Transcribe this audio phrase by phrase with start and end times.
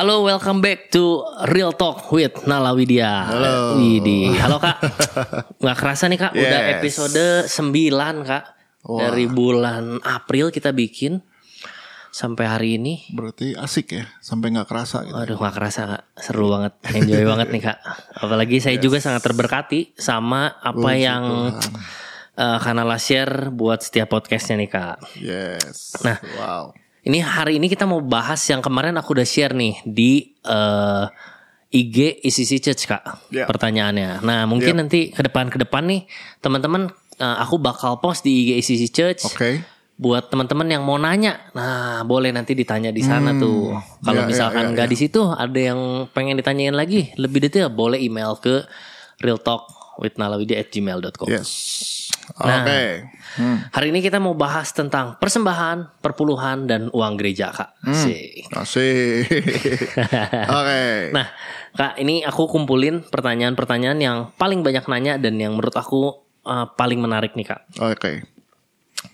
[0.00, 1.20] Halo, welcome back to
[1.52, 3.20] Real Talk with Nala Widya.
[3.20, 3.76] Halo.
[3.76, 4.32] Widi.
[4.32, 4.80] Halo Kak.
[5.60, 6.72] Nggak kerasa nih Kak, udah Yes.
[6.80, 8.44] episode 9 Kak.
[8.88, 8.96] Wah.
[8.96, 11.20] Dari bulan April kita bikin
[12.08, 13.12] sampai hari ini.
[13.12, 15.20] Berarti asik ya, sampai nggak kerasa gitu.
[15.20, 17.78] Aduh nggak kerasa Kak, seru banget, enjoy banget nih Kak.
[18.24, 21.52] Apalagi saya juga sangat terberkati sama apa yang
[22.40, 24.96] uh, Kanala share buat setiap podcastnya nih Kak.
[25.20, 26.00] Yes.
[26.00, 26.16] Nah.
[26.40, 26.72] wow.
[27.00, 31.04] Ini hari ini kita mau bahas yang kemarin aku udah share nih di eh,
[31.70, 33.46] IG ICC Church kak Ya.
[33.46, 34.20] pertanyaannya.
[34.20, 34.80] Nah mungkin Ya.
[34.84, 36.04] nanti ke depan ke depan nih
[36.38, 39.64] teman-teman eh, aku bakal post di IG ICC Church Oke.
[39.96, 41.40] buat teman-teman yang mau nanya.
[41.56, 43.80] Nah boleh nanti ditanya di sana tuh.
[44.04, 44.92] Kalau Ya, ya, misalkan ya, nggak ya.
[44.92, 45.80] di situ ada yang
[46.12, 48.60] pengen ditanyain lagi lebih detail boleh email ke
[49.24, 51.28] real talk with gmail.com.
[51.28, 51.48] Yes.
[52.36, 52.44] Oke.
[52.44, 52.64] Nah.
[53.38, 53.62] Hmm.
[53.70, 57.78] Hari ini kita mau bahas tentang persembahan, perpuluhan dan uang gereja kak.
[57.84, 57.94] Hmm.
[57.94, 58.50] Asik.
[58.50, 59.24] Asik.
[60.58, 60.82] Oke.
[61.14, 61.26] Nah,
[61.70, 66.98] Kak, ini aku kumpulin pertanyaan-pertanyaan yang paling banyak nanya dan yang menurut aku uh, paling
[66.98, 67.60] menarik nih, Kak.
[67.78, 68.26] Oke.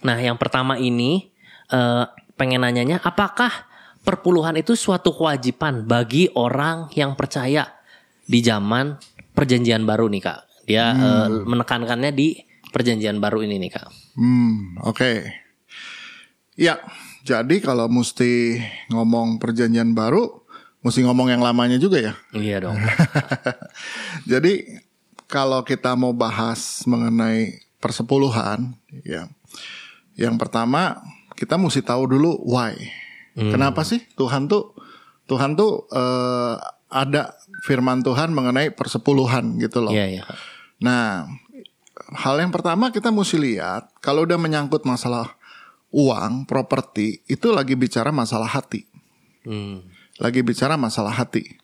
[0.00, 1.28] Nah, yang pertama ini
[1.69, 2.08] uh,
[2.41, 3.69] pengen nanyanya apakah
[4.01, 7.77] perpuluhan itu suatu kewajiban bagi orang yang percaya
[8.25, 8.97] di zaman
[9.36, 10.41] perjanjian baru nih, Kak.
[10.64, 12.41] Dia uh, menekankannya di
[12.73, 14.05] perjanjian baru ini nih, Kak.
[14.17, 15.28] Hmm, oke.
[16.56, 16.81] Ya,
[17.20, 18.56] jadi kalau mesti
[18.89, 20.41] ngomong perjanjian baru,
[20.81, 22.14] mesti ngomong yang lamanya juga ya.
[22.33, 22.81] Iya dong.
[24.33, 24.81] Jadi
[25.27, 28.73] kalau kita mau bahas mengenai persepuluhan,
[29.05, 29.28] ya,
[30.17, 31.03] yang pertama
[31.36, 32.73] kita mesti tahu dulu why.
[33.36, 34.73] Kenapa sih Tuhan tuh
[35.28, 36.56] Tuhan tuh eh,
[36.89, 37.36] ada
[37.67, 39.92] firman Tuhan mengenai persepuluhan gitu loh.
[39.92, 40.23] Iya, iya.
[40.80, 41.28] Nah,
[42.16, 45.36] hal yang pertama kita mesti lihat kalau udah menyangkut masalah
[45.94, 48.84] uang, properti, itu lagi bicara masalah hati
[49.47, 49.86] Hmm.
[50.19, 51.55] lagi bicara masalah hati.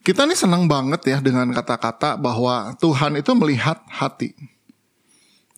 [0.00, 4.32] Kita nih senang banget ya dengan kata-kata bahwa Tuhan itu melihat hati.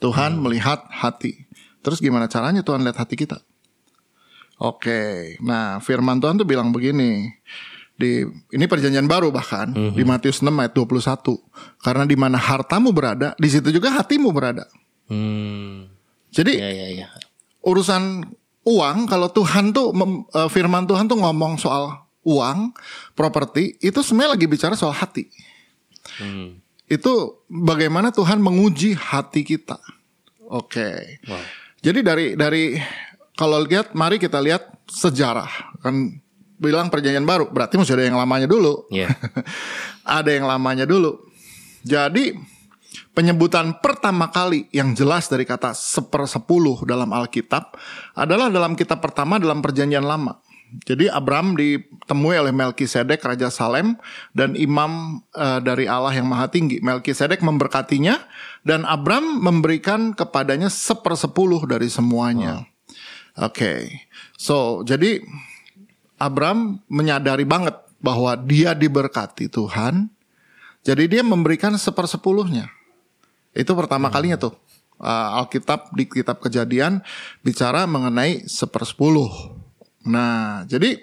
[0.02, 1.46] Tuhan melihat hati.
[1.86, 3.38] Terus gimana caranya Tuhan lihat hati kita?
[4.58, 7.30] Oke, nah firman Tuhan tuh bilang begini.
[7.96, 11.40] Di ini perjanjian baru bahkan di Matius 6 ayat 21.
[11.80, 14.68] Karena di mana hartamu berada, di situ juga hatimu berada.
[15.08, 15.88] Hmm.
[16.28, 17.06] Jadi Iya, iya, iya.
[17.64, 18.20] urusan
[18.68, 22.74] uang kalau Tuhan tuh mem- eh, firman Tuhan tuh ngomong soal uang,
[23.14, 25.30] properti itu sebenarnya lagi bicara soal hati.
[26.20, 26.60] Hmm.
[26.84, 29.78] Itu bagaimana Tuhan menguji hati kita.
[30.46, 31.22] Oke.
[31.26, 31.42] Wow.
[31.80, 32.64] Jadi dari dari
[33.38, 36.18] kalau lihat mari kita lihat sejarah kan
[36.56, 38.88] bilang perjanjian baru berarti mesti ada yang lamanya dulu.
[38.92, 39.12] Iya.
[40.20, 41.20] ada yang lamanya dulu.
[41.86, 42.34] Jadi
[43.12, 47.76] penyebutan pertama kali yang jelas dari kata sepersepuluh dalam Alkitab
[48.16, 50.40] adalah dalam kitab pertama dalam perjanjian lama.
[50.82, 53.94] Jadi Abraham ditemui oleh Melkisedek Raja Salem
[54.34, 56.82] dan imam eh, dari Allah yang Maha Tinggi.
[56.82, 58.18] Melkisedek memberkatinya
[58.66, 62.66] dan Abraham memberikan kepadanya sepersepuluh dari semuanya.
[63.38, 63.92] Oke,
[64.34, 65.22] so jadi
[66.16, 70.08] Abraham menyadari banget bahwa dia diberkati Tuhan,
[70.84, 72.68] jadi dia memberikan sepersepuluhnya.
[73.56, 74.54] Itu pertama kalinya tuh
[75.00, 77.00] uh, Alkitab di kitab Kejadian
[77.40, 79.56] bicara mengenai sepersepuluh.
[80.06, 81.00] Nah, jadi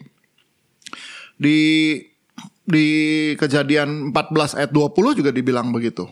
[1.35, 1.59] di
[2.63, 2.87] di
[3.35, 6.07] Kejadian 14 ayat 20 juga dibilang begitu.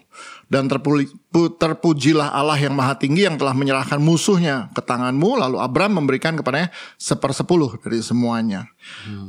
[0.51, 5.39] Dan terpuli- pu- terpujilah Allah yang maha tinggi yang telah menyerahkan musuhnya ke tanganmu.
[5.39, 6.67] Lalu Abraham memberikan kepadanya
[6.99, 8.67] sepersepuluh dari semuanya.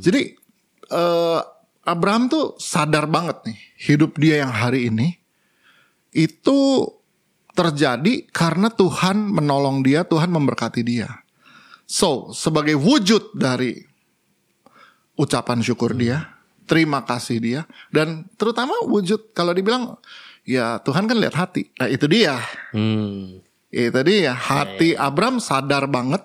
[0.03, 0.35] Jadi
[0.91, 1.39] eh,
[1.87, 3.59] Abraham tuh sadar banget nih.
[3.87, 5.15] Hidup dia yang hari ini
[6.11, 6.91] itu
[7.55, 11.23] terjadi karena Tuhan menolong dia, Tuhan memberkati dia.
[11.87, 13.77] So, sebagai wujud dari
[15.13, 16.33] ucapan syukur dia,
[16.65, 17.61] terima kasih dia,
[17.93, 20.01] dan terutama wujud kalau dibilang
[20.43, 21.71] ya Tuhan kan lihat hati.
[21.79, 22.39] Nah itu dia,
[22.71, 23.39] Hmm.
[23.73, 26.21] itu dia hati Abram sadar banget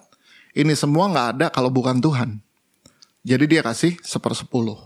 [0.52, 2.42] ini semua nggak ada kalau bukan Tuhan.
[3.26, 4.78] Jadi dia kasih sepersepuluh.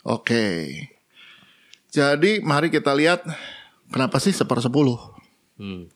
[0.00, 0.72] Oke,
[1.92, 3.26] jadi mari kita lihat
[3.90, 4.96] kenapa sih sepersepuluh?
[5.60, 5.90] Hmm.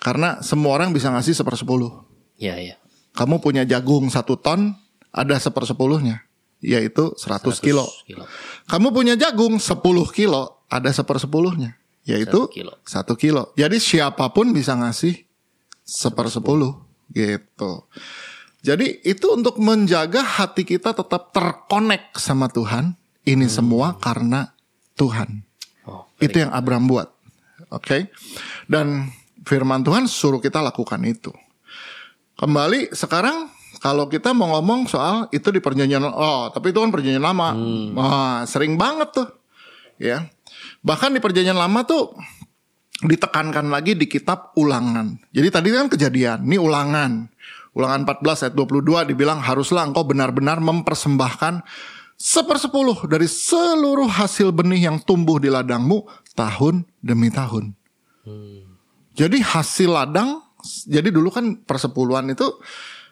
[0.00, 2.06] Karena semua orang bisa ngasih sepersepuluh.
[2.38, 2.76] Iya, iya.
[3.16, 4.76] Kamu punya jagung satu ton,
[5.10, 6.25] ada sepersepuluhnya,
[6.66, 7.86] yaitu 100, kilo.
[8.02, 8.26] kilo.
[8.66, 9.78] Kamu punya jagung 10
[10.10, 12.72] kilo, ada sepersepuluhnya, yaitu Satu kilo.
[12.82, 13.42] satu kilo.
[13.54, 15.14] Jadi siapa pun bisa ngasih
[15.86, 16.74] sepersepuluh,
[17.14, 17.86] gitu.
[18.66, 22.98] Jadi itu untuk menjaga hati kita tetap terkonek sama Tuhan.
[23.22, 24.50] Ini semua karena
[24.98, 25.46] Tuhan.
[25.86, 27.10] Oh, Itu yang Abraham buat.
[27.70, 28.10] Oke.
[28.66, 29.10] Dan
[29.46, 31.30] firman Tuhan suruh kita lakukan itu.
[32.38, 33.50] Kembali sekarang
[33.86, 37.54] kalau kita mau ngomong soal itu di perjanjian oh tapi itu kan perjanjian lama.
[37.94, 39.30] Wah, sering banget tuh
[40.02, 40.26] ya.
[40.82, 42.10] Bahkan di perjanjian lama tuh
[43.06, 45.14] ditekankan lagi di kitab ulangan.
[45.30, 47.30] Jadi tadi kan kejadian ini ulangan.
[47.78, 51.62] Ulangan 14 ayat 22 dibilang haruslah engkau benar-benar mempersembahkan
[52.18, 57.76] sepersepuluh dari seluruh hasil benih yang tumbuh di ladangmu tahun demi tahun.
[59.14, 60.42] Jadi hasil ladang,
[60.88, 62.48] jadi dulu kan persepuluhan itu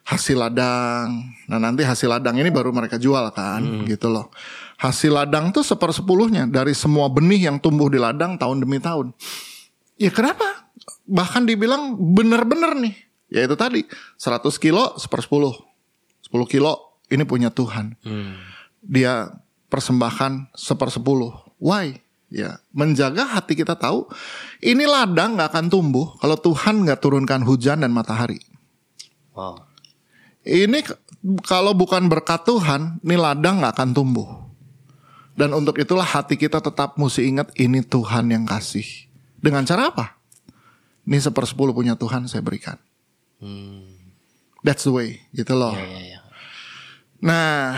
[0.05, 1.33] hasil ladang.
[1.49, 4.29] Nah nanti hasil ladang ini baru mereka jual kan, gitu loh.
[4.77, 9.11] Hasil ladang tuh sepersepuluhnya dari semua benih yang tumbuh di ladang tahun demi tahun.
[9.97, 10.69] Ya kenapa?
[11.09, 12.95] Bahkan dibilang bener-bener nih.
[13.33, 13.81] Ya itu tadi
[14.21, 15.57] 100 kilo sepersepuluh.
[16.29, 17.97] 10 kilo ini punya Tuhan.
[18.85, 19.33] Dia
[19.73, 21.33] persembahkan sepersepuluh.
[21.57, 21.97] Why?
[22.25, 24.09] Ya, menjaga hati kita tahu
[24.59, 28.41] ini ladang nggak akan tumbuh kalau Tuhan nggak turunkan hujan dan matahari.
[29.31, 29.74] Wow.
[30.45, 30.85] Ini
[31.41, 34.29] kalau bukan berkat Tuhan, ini ladang nggak akan tumbuh.
[35.35, 38.85] Dan untuk itulah hati kita tetap mesti ingat ini Tuhan yang kasih.
[39.35, 40.15] Dengan cara apa?
[41.03, 42.79] Ini sepersepuluh punya Tuhan saya berikan.
[44.63, 45.75] That's the way, gitu loh.
[45.75, 46.19] Ya, ya, ya.
[47.19, 47.77] Nah,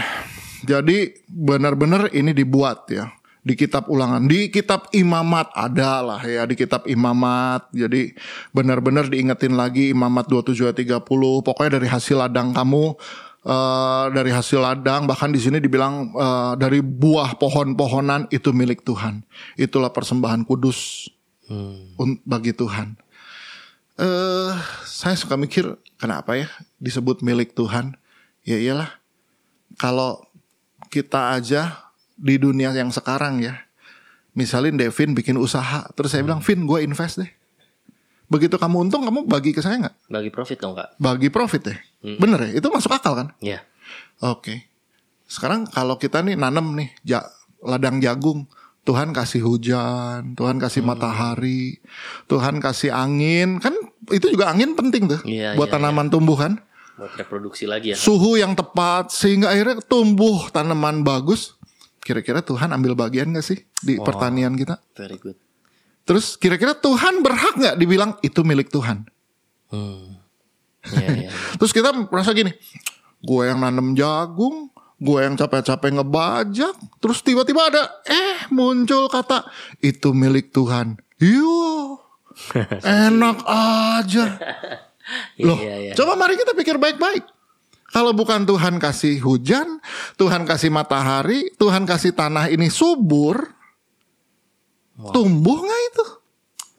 [0.63, 3.16] jadi benar-benar ini dibuat ya
[3.47, 7.71] di kitab ulangan, di kitab imamat ada lah ya di kitab imamat.
[7.71, 8.11] Jadi
[8.51, 11.47] benar-benar diingetin lagi imamat 27 ayat 30.
[11.47, 12.99] Pokoknya dari hasil ladang kamu
[13.47, 19.23] eh, dari hasil ladang bahkan di sini dibilang eh, dari buah pohon-pohonan itu milik Tuhan.
[19.55, 21.07] Itulah persembahan kudus
[21.95, 22.99] un- bagi Tuhan.
[23.95, 24.51] Eh,
[24.83, 26.51] saya suka mikir kenapa ya
[26.83, 27.95] disebut milik Tuhan?
[28.43, 28.91] Ya iyalah
[29.79, 30.27] kalau
[30.91, 31.86] kita aja
[32.17, 33.55] di dunia yang sekarang ya,
[34.33, 37.29] misalin Devin bikin usaha, terus saya bilang, Vin, gue invest deh.
[38.27, 39.95] Begitu kamu untung, kamu bagi ke saya nggak?
[40.11, 40.99] Bagi profit dong kak.
[40.99, 41.79] Bagi profit deh.
[42.03, 42.59] Bener ya?
[42.59, 43.27] Itu masuk akal kan?
[43.39, 43.63] Ya.
[44.19, 44.67] Oke.
[45.27, 47.27] Sekarang kalau kita nih nanam nih ja-
[47.63, 48.43] ladang jagung,
[48.83, 51.79] Tuhan kasih hujan, Tuhan kasih matahari,
[52.31, 53.75] Tuhan kasih angin, kan
[54.15, 56.55] itu juga angin penting tuh Iya, buat iya, tanaman tumbuhan.
[56.95, 57.97] Buat reproduksi lagi ya.
[57.99, 61.56] Suhu yang tepat sehingga akhirnya tumbuh tanaman bagus.
[62.07, 64.79] Kira-kira Tuhan ambil bagian gak sih di pertanian kita?
[64.95, 65.35] Very good.
[66.07, 69.03] Terus kira-kira Tuhan berhak nggak dibilang itu milik Tuhan?
[69.67, 70.15] Hmm.
[70.87, 71.31] Ya, ya.
[71.59, 72.55] Terus kita merasa gini,
[73.19, 76.71] gue yang nanam jagung, gue yang capek-capek ngebajak,
[77.03, 79.51] terus tiba-tiba ada eh muncul kata
[79.83, 80.95] itu milik Tuhan.
[81.19, 81.99] Yo,
[82.87, 84.25] enak aja.
[85.43, 85.91] Loh, Iya, iya.
[85.91, 87.27] coba mari kita pikir baik-baik.
[87.87, 89.79] Kalau bukan Tuhan kasih hujan,
[90.19, 93.47] Tuhan kasih matahari, Tuhan kasih tanah ini subur,
[95.15, 96.05] tumbuh nggak itu?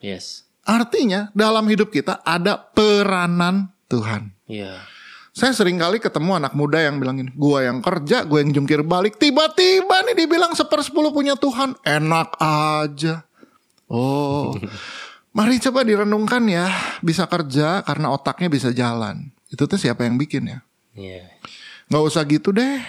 [0.05, 0.45] Yes.
[0.61, 4.37] Artinya dalam hidup kita ada peranan Tuhan.
[4.45, 4.85] Iya.
[5.33, 8.83] Saya sering kali ketemu anak muda yang bilang gini, gua yang kerja, gue yang jungkir
[8.83, 13.23] balik, tiba-tiba nih dibilang sepersepuluh punya Tuhan, enak aja.
[13.87, 14.53] Oh,
[15.37, 16.67] mari coba direnungkan ya,
[16.99, 19.31] bisa kerja karena otaknya bisa jalan.
[19.49, 20.59] Itu tuh siapa yang bikin ya?
[20.99, 21.31] Iya.
[21.87, 22.83] Nggak usah gitu deh.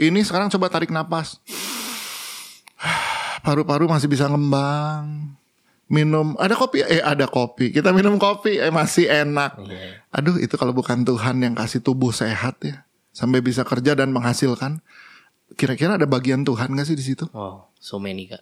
[0.00, 1.36] Ini sekarang coba tarik napas.
[3.44, 5.36] Paru-paru masih bisa ngembang.
[5.92, 6.80] Minum, ada kopi?
[6.80, 7.68] Eh ada kopi.
[7.68, 9.60] Kita minum kopi, eh masih enak.
[9.60, 10.00] Iya.
[10.08, 12.88] Aduh itu kalau bukan Tuhan yang kasih tubuh sehat ya.
[13.12, 14.80] Sampai bisa kerja dan menghasilkan.
[15.52, 17.28] Kira-kira ada bagian Tuhan gak sih di situ?
[17.28, 17.68] Wow.
[17.76, 18.40] So many kak.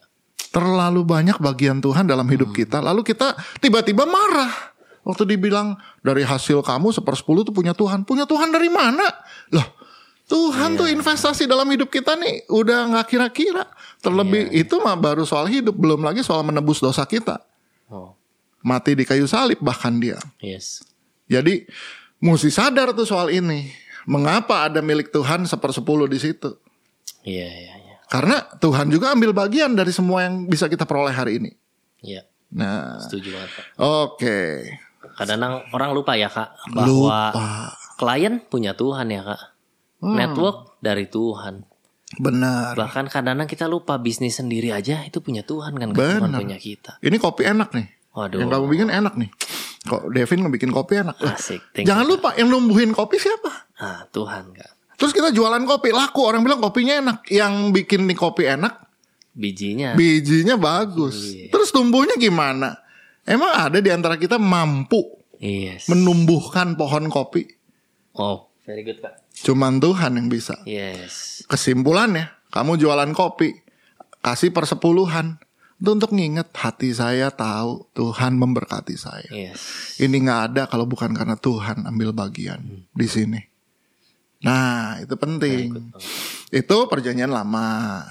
[0.54, 2.78] Terlalu banyak bagian Tuhan dalam hidup kita.
[2.78, 4.78] Lalu kita tiba-tiba marah.
[5.10, 5.74] Waktu dibilang
[6.06, 8.06] dari hasil kamu sepersepuluh tuh punya Tuhan.
[8.06, 9.10] Punya Tuhan dari mana?
[9.50, 9.80] Loh
[10.30, 13.66] Tuhan tuh investasi dalam hidup kita nih udah nggak kira-kira.
[13.98, 17.42] Terlebih itu mah baru soal hidup, belum lagi soal menebus dosa kita.
[17.90, 18.14] Oh.
[18.62, 20.22] Mati di kayu salib bahkan dia.
[20.38, 20.86] Yes.
[21.26, 21.66] Jadi
[22.22, 23.74] mesti sadar tuh soal ini.
[24.06, 26.54] Mengapa ada milik Tuhan sepersepuluh di situ?
[27.26, 27.96] Iya, iya, iya.
[28.06, 31.50] Karena Tuhan juga ambil bagian dari semua yang bisa kita peroleh hari ini.
[32.06, 32.22] Iya.
[32.54, 34.38] Nah, Setuju banget oke.
[35.00, 37.72] Kadang orang lupa ya kak bahwa Lupa.
[37.96, 39.42] klien punya Tuhan ya kak.
[40.00, 41.64] Network dari Tuhan.
[42.18, 42.74] Benar.
[42.74, 46.40] Bahkan kadang-kadang kita lupa bisnis sendiri aja itu punya Tuhan kan, Benar.
[46.40, 46.98] punya kita.
[47.04, 47.86] Ini kopi enak nih.
[48.16, 48.42] Waduh.
[48.42, 49.30] Yang kamu bikin enak nih.
[49.86, 51.16] Kok Devin ngebikin kopi enak.
[51.22, 51.62] Asik.
[51.76, 52.12] Jangan you.
[52.18, 53.70] lupa yang numbuhin kopi siapa?
[53.78, 54.72] Ah, Tuhan kak.
[55.00, 57.18] Terus kita jualan kopi laku orang bilang kopinya enak.
[57.32, 58.74] Yang bikin nih kopi enak,
[59.32, 59.96] Bijinya.
[59.96, 61.32] bijinya bagus.
[61.32, 61.48] Iya.
[61.48, 62.76] Terus tumbuhnya gimana?
[63.30, 65.06] Emang ada di antara kita mampu
[65.38, 65.86] yes.
[65.86, 67.46] menumbuhkan pohon kopi?
[68.18, 69.22] Oh, very good kak.
[69.46, 70.58] Cuman Tuhan yang bisa.
[70.66, 71.46] Yes.
[71.46, 73.54] Kesimpulannya, kamu jualan kopi,
[74.18, 75.38] kasih persepuluhan.
[75.80, 79.30] Itu untuk nginget hati saya tahu Tuhan memberkati saya.
[79.30, 79.96] Yes.
[80.02, 83.40] Ini nggak ada kalau bukan karena Tuhan ambil bagian di sini.
[84.44, 85.92] Nah, itu penting.
[86.50, 88.02] Itu perjanjian lama.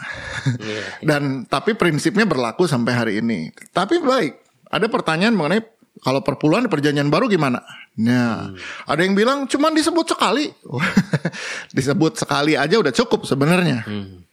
[0.62, 0.86] Iya.
[1.04, 3.54] Dan tapi prinsipnya berlaku sampai hari ini.
[3.70, 5.62] Tapi baik, ada pertanyaan mengenai
[6.00, 7.60] kalau perpuluhan perjanjian baru gimana?
[8.00, 8.56] Nah,
[8.88, 10.48] ada yang bilang cuman disebut sekali.
[11.78, 13.84] disebut sekali aja udah cukup sebenarnya.
[13.84, 14.24] Hmm.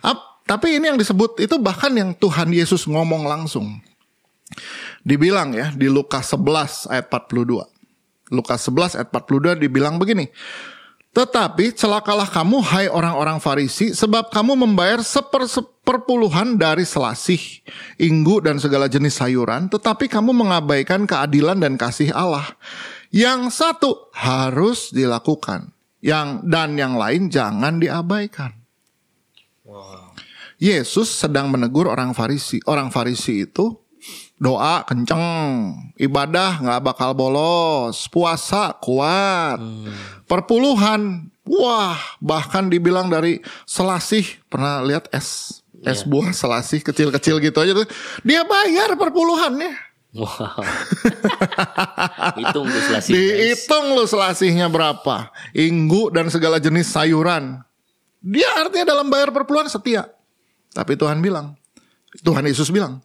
[0.00, 3.78] Ap- tapi ini yang disebut itu bahkan yang Tuhan Yesus ngomong langsung.
[5.04, 7.66] Dibilang ya di Lukas 11 ayat 42.
[8.32, 10.32] Lukas 11 ayat 42 dibilang begini.
[11.12, 15.04] Tetapi celakalah kamu hai orang-orang Farisi sebab kamu membayar
[15.82, 17.42] seperpuluhan dari selasih,
[17.98, 22.54] inggu dan segala jenis sayuran tetapi kamu mengabaikan keadilan dan kasih Allah.
[23.10, 28.54] Yang satu harus dilakukan, yang dan yang lain jangan diabaikan.
[30.62, 32.62] Yesus sedang menegur orang Farisi.
[32.70, 33.74] Orang Farisi itu
[34.38, 39.58] doa kenceng, ibadah nggak bakal bolos, puasa kuat,
[40.30, 47.72] perpuluhan, wah bahkan dibilang dari selasih pernah lihat es es buah selasih kecil-kecil gitu aja
[47.74, 47.88] tuh.
[48.22, 49.74] Dia bayar perpuluhannya.
[50.12, 50.60] Wow.
[52.38, 53.12] Hitung tuh selasih.
[53.16, 55.32] dihitung lu selasihnya berapa.
[55.56, 57.64] Inggu dan segala jenis sayuran.
[58.22, 60.06] Dia artinya dalam bayar perpuluhan setia.
[60.72, 61.56] Tapi Tuhan bilang
[62.20, 63.00] Tuhan Yesus bilang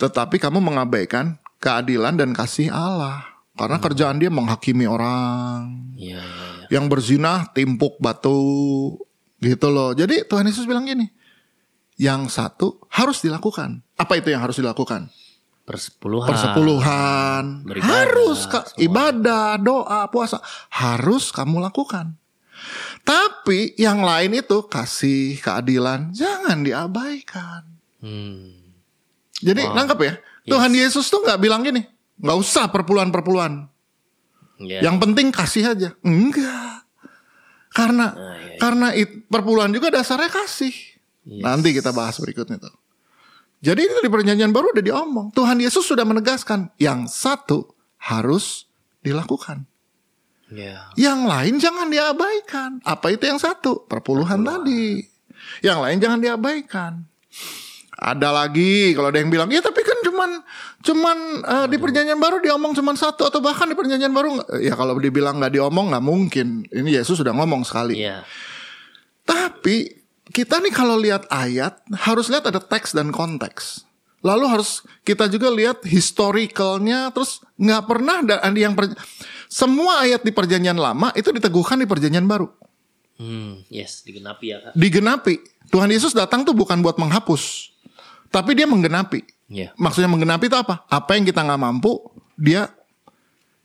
[0.00, 3.20] tetapi kamu mengabaikan keadilan dan kasih Allah
[3.52, 5.92] karena kerjaan dia menghakimi orang.
[5.92, 6.66] Iya, iya, iya.
[6.72, 8.96] yang berzina timpuk batu.
[9.40, 9.92] Gitu loh.
[9.92, 11.08] Jadi Tuhan Yesus bilang gini,
[12.00, 13.84] yang satu harus dilakukan.
[14.00, 15.12] Apa itu yang harus dilakukan?
[15.68, 16.32] Persepuluhan.
[16.32, 18.80] Persepuluhan Beribadah, harus semua.
[18.80, 20.40] ibadah, doa, puasa
[20.72, 22.16] harus kamu lakukan.
[23.04, 27.68] Tapi yang lain itu kasih keadilan jangan diabaikan.
[28.00, 28.56] Hmm.
[29.40, 30.12] Jadi nangkep ya,
[30.48, 31.84] Tuhan Yesus tuh nggak bilang gini,
[32.16, 33.68] nggak usah perpuluhan-perpuluhan.
[34.60, 34.88] Iya.
[34.88, 35.88] Yang penting kasih aja.
[36.04, 36.84] Enggak.
[37.70, 40.89] Karena Nah, iya, karena it, perpuluhan juga dasarnya kasih.
[41.24, 41.44] Yes.
[41.44, 42.74] Nanti kita bahas berikutnya tuh.
[43.60, 45.26] Jadi itu di perjanjian baru udah diomong.
[45.36, 48.64] Tuhan Yesus sudah menegaskan yang satu harus
[49.04, 49.68] dilakukan.
[50.48, 50.96] Iya.
[50.96, 52.70] Yang lain jangan diabaikan.
[52.82, 53.84] Apa itu yang satu?
[53.84, 55.04] Perpuluhan tadi.
[55.60, 56.92] Yang lain jangan diabaikan.
[58.00, 60.40] Ada lagi kalau ada yang bilang, ya tapi kan cuman
[60.80, 64.96] cuman eh, di perjanjian baru diomong cuman satu atau bahkan di perjanjian baru ya kalau
[64.96, 66.64] dibilang nggak diomong nggak mungkin.
[66.72, 68.00] Ini Yesus sudah ngomong sekali.
[68.00, 68.24] Iya.
[69.28, 69.99] Tapi
[70.30, 73.84] kita nih kalau lihat ayat harus lihat ada teks dan konteks.
[74.20, 78.92] Lalu harus kita juga lihat historicalnya terus nggak pernah ada yang per-
[79.48, 82.46] semua ayat di perjanjian lama itu diteguhkan di perjanjian baru.
[83.20, 84.72] Hmm, yes, digenapi ya, Kak.
[84.72, 85.34] Digenapi.
[85.68, 87.68] Tuhan Yesus datang tuh bukan buat menghapus.
[88.32, 89.20] Tapi dia menggenapi.
[89.50, 89.76] Iya.
[89.76, 90.88] Maksudnya menggenapi itu apa?
[90.88, 92.00] Apa yang kita nggak mampu,
[92.38, 92.72] dia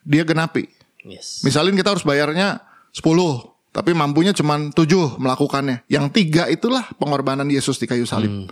[0.04, 0.68] dia genapi.
[1.08, 1.46] Yes.
[1.46, 5.84] Misalnya kita harus bayarnya 10, tapi mampunya cuma 7 melakukannya.
[5.92, 8.48] Yang tiga itulah pengorbanan Yesus di kayu salib.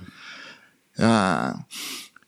[1.00, 1.56] Nah,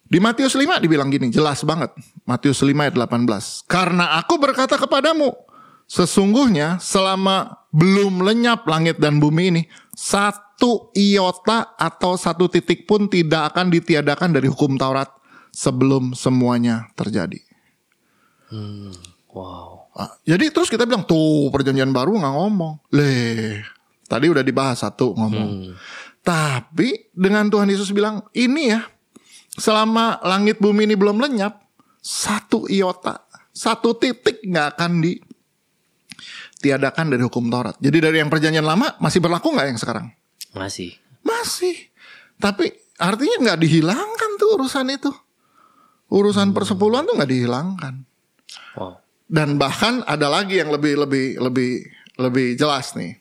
[0.08, 1.92] di Matius 5 dibilang gini, jelas banget.
[2.24, 3.68] Matius 5 ayat 18.
[3.68, 5.36] Karena aku berkata kepadamu,
[5.92, 9.62] sesungguhnya selama belum lenyap langit dan bumi ini,
[9.92, 15.12] satu iota atau satu titik pun tidak akan ditiadakan dari hukum Taurat
[15.52, 17.44] sebelum semuanya terjadi.
[19.36, 19.75] Wow.
[19.96, 22.84] Ah, jadi terus kita bilang tuh perjanjian baru nggak ngomong.
[22.92, 23.64] Leh,
[24.12, 25.72] tadi udah dibahas satu ngomong.
[26.20, 28.84] Tapi dengan Tuhan Yesus bilang ini ya,
[29.56, 31.64] selama langit bumi ini belum lenyap,
[32.04, 33.24] satu iota,
[33.56, 35.00] satu titik nggak akan
[36.60, 37.80] ditiadakan dari hukum Taurat.
[37.80, 40.12] Jadi dari yang perjanjian lama masih berlaku nggak yang sekarang?
[40.52, 40.92] Masih.
[41.24, 41.88] Masih.
[42.36, 42.68] Tapi
[43.00, 45.08] artinya nggak dihilangkan tuh urusan itu.
[46.12, 48.04] Urusan persepuluhan tuh nggak dihilangkan.
[48.76, 49.05] Wow.
[49.26, 51.72] Dan bahkan ada lagi yang lebih lebih lebih
[52.22, 53.18] lebih jelas nih.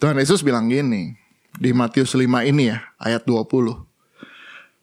[0.00, 1.14] Tuhan Yesus bilang gini
[1.60, 3.92] di Matius 5 ini ya, ayat 20.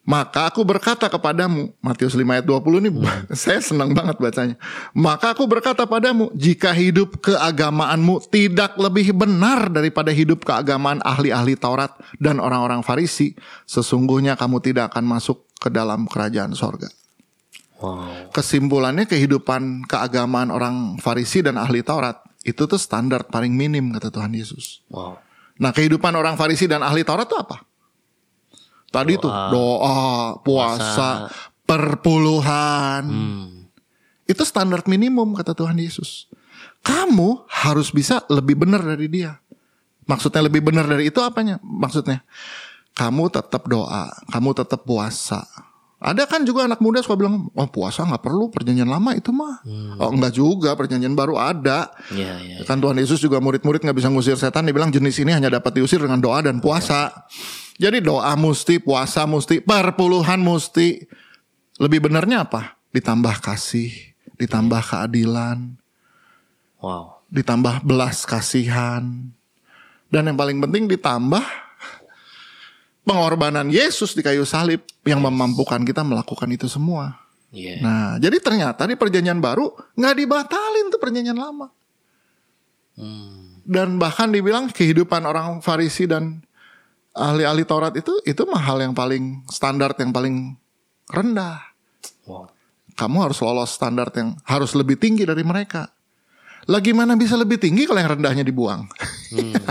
[0.10, 2.90] Maka aku berkata kepadamu, Matius 5 ayat 20 ini
[3.46, 4.56] saya senang banget bacanya.
[4.96, 11.94] Maka aku berkata padamu, jika hidup keagamaanmu tidak lebih benar daripada hidup keagamaan ahli-ahli Taurat
[12.18, 13.38] dan orang-orang Farisi,
[13.70, 16.90] sesungguhnya kamu tidak akan masuk ke dalam kerajaan sorga
[17.80, 18.36] Wow.
[18.36, 24.36] kesimpulannya kehidupan keagamaan orang Farisi dan ahli Taurat itu tuh standar paling minim kata Tuhan
[24.36, 24.84] Yesus.
[24.92, 25.16] Wow.
[25.60, 27.64] Nah kehidupan orang Farisi dan ahli Taurat itu apa?
[28.90, 31.30] Tadi tuh doa, puasa,
[31.64, 33.04] perpuluhan.
[33.06, 33.70] Hmm.
[34.26, 36.26] Itu standar minimum kata Tuhan Yesus.
[36.82, 39.38] Kamu harus bisa lebih benar dari dia.
[40.10, 41.62] Maksudnya lebih benar dari itu apanya?
[41.62, 42.26] Maksudnya
[42.98, 45.46] kamu tetap doa, kamu tetap puasa,
[46.00, 49.60] Ada kan juga anak muda suka bilang, oh puasa nggak perlu perjanjian lama itu mah.
[50.00, 51.92] Oh enggak juga perjanjian baru ada.
[52.16, 52.56] Iya, iya.
[52.64, 54.64] Kan Tuhan Yesus juga murid-murid nggak bisa ngusir setan.
[54.64, 57.28] Dia bilang jenis ini hanya dapat diusir dengan doa dan puasa.
[57.76, 61.04] Jadi doa mesti, puasa mesti, perpuluhan mesti.
[61.84, 62.80] Lebih benarnya apa?
[62.96, 63.92] Ditambah kasih,
[64.40, 65.76] ditambah keadilan,
[66.80, 67.28] Wow.
[67.28, 69.04] ditambah belas kasihan.
[70.08, 71.44] Dan yang paling penting ditambah
[73.10, 77.18] pengorbanan Yesus di kayu salib yang memampukan kita melakukan itu semua.
[77.50, 77.82] Iya.
[77.82, 81.74] Nah, jadi ternyata di perjanjian baru nggak dibatalin tuh perjanjian lama.
[82.94, 83.66] Hmm.
[83.66, 86.46] Dan bahkan dibilang kehidupan orang Farisi dan
[87.18, 90.54] ahli-ahli Taurat itu itu mah hal yang paling standar yang paling
[91.10, 91.66] rendah.
[92.30, 92.54] Wow.
[92.94, 95.90] Kamu harus lolos standar yang harus lebih tinggi dari mereka.
[96.70, 98.86] Lagi mana bisa lebih tinggi kalau yang rendahnya dibuang?
[99.34, 99.58] Hmm.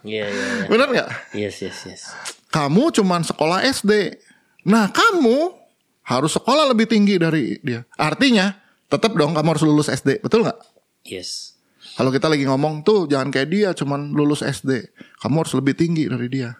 [0.00, 0.66] Iya, iya, iya.
[0.72, 1.08] Benar nggak?
[1.36, 2.08] Yes, yes, yes.
[2.50, 4.18] Kamu cuman sekolah SD.
[4.66, 5.54] Nah, kamu
[6.02, 7.86] harus sekolah lebih tinggi dari dia.
[7.94, 8.50] Artinya,
[8.90, 10.18] tetap dong kamu harus lulus SD.
[10.18, 10.58] Betul nggak?
[11.06, 11.54] Yes.
[11.94, 14.90] Kalau kita lagi ngomong tuh jangan kayak dia cuman lulus SD.
[15.22, 16.54] Kamu harus lebih tinggi dari dia.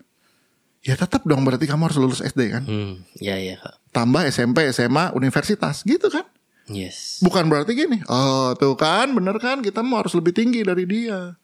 [0.80, 2.64] Ya tetap dong berarti kamu harus lulus SD kan.
[2.64, 3.04] Hmm.
[3.20, 3.92] Iya, Kak.
[3.92, 6.24] Tambah SMP, SMA, universitas gitu kan.
[6.70, 7.18] Yes.
[7.20, 7.98] Bukan berarti gini.
[8.06, 11.34] Oh tuh kan bener kan kita mau harus lebih tinggi dari dia.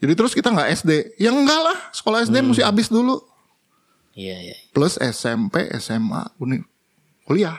[0.00, 0.90] Jadi terus kita nggak SD.
[1.18, 1.78] Ya enggak lah.
[1.90, 3.18] Sekolah SD mesti habis dulu.
[4.12, 4.56] Iya, iya.
[4.70, 6.34] Plus SMP, SMA,
[7.22, 7.58] kuliah.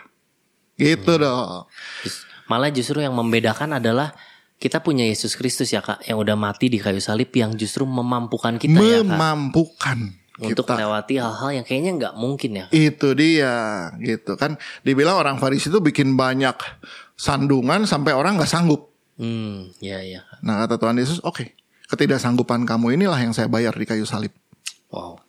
[0.75, 1.67] Gitu dong.
[2.01, 4.12] Jus- Malah justru yang membedakan adalah
[4.58, 8.58] kita punya Yesus Kristus ya kak, yang udah mati di kayu salib, yang justru memampukan
[8.58, 10.00] kita ya kak, Memampukan
[10.38, 10.75] untuk kita.
[10.75, 12.65] melewati hal-hal yang kayaknya nggak mungkin ya.
[12.70, 13.53] Itu dia
[13.98, 14.60] gitu kan.
[14.81, 16.58] Dibilang orang Farisi itu bikin banyak
[17.15, 18.91] sandungan sampai orang nggak sanggup.
[19.15, 20.22] Hmm, ya ya.
[20.22, 20.39] Kak.
[20.41, 21.55] Nah kata Tuhan Yesus, oke,
[21.88, 24.34] ketidaksanggupan kamu inilah yang saya bayar di kayu salib.
[24.89, 25.22] Wow,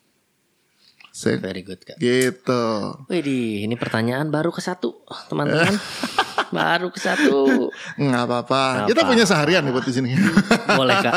[1.23, 1.39] See?
[1.39, 1.97] very good kak.
[2.03, 2.65] Gitu.
[3.07, 5.71] Widih, ini pertanyaan baru ke satu, teman-teman.
[6.57, 7.71] baru ke satu.
[7.95, 8.63] Nggak apa-apa.
[8.85, 10.11] Nggak Kita punya seharian nih buat di sini.
[10.81, 11.15] Boleh kak,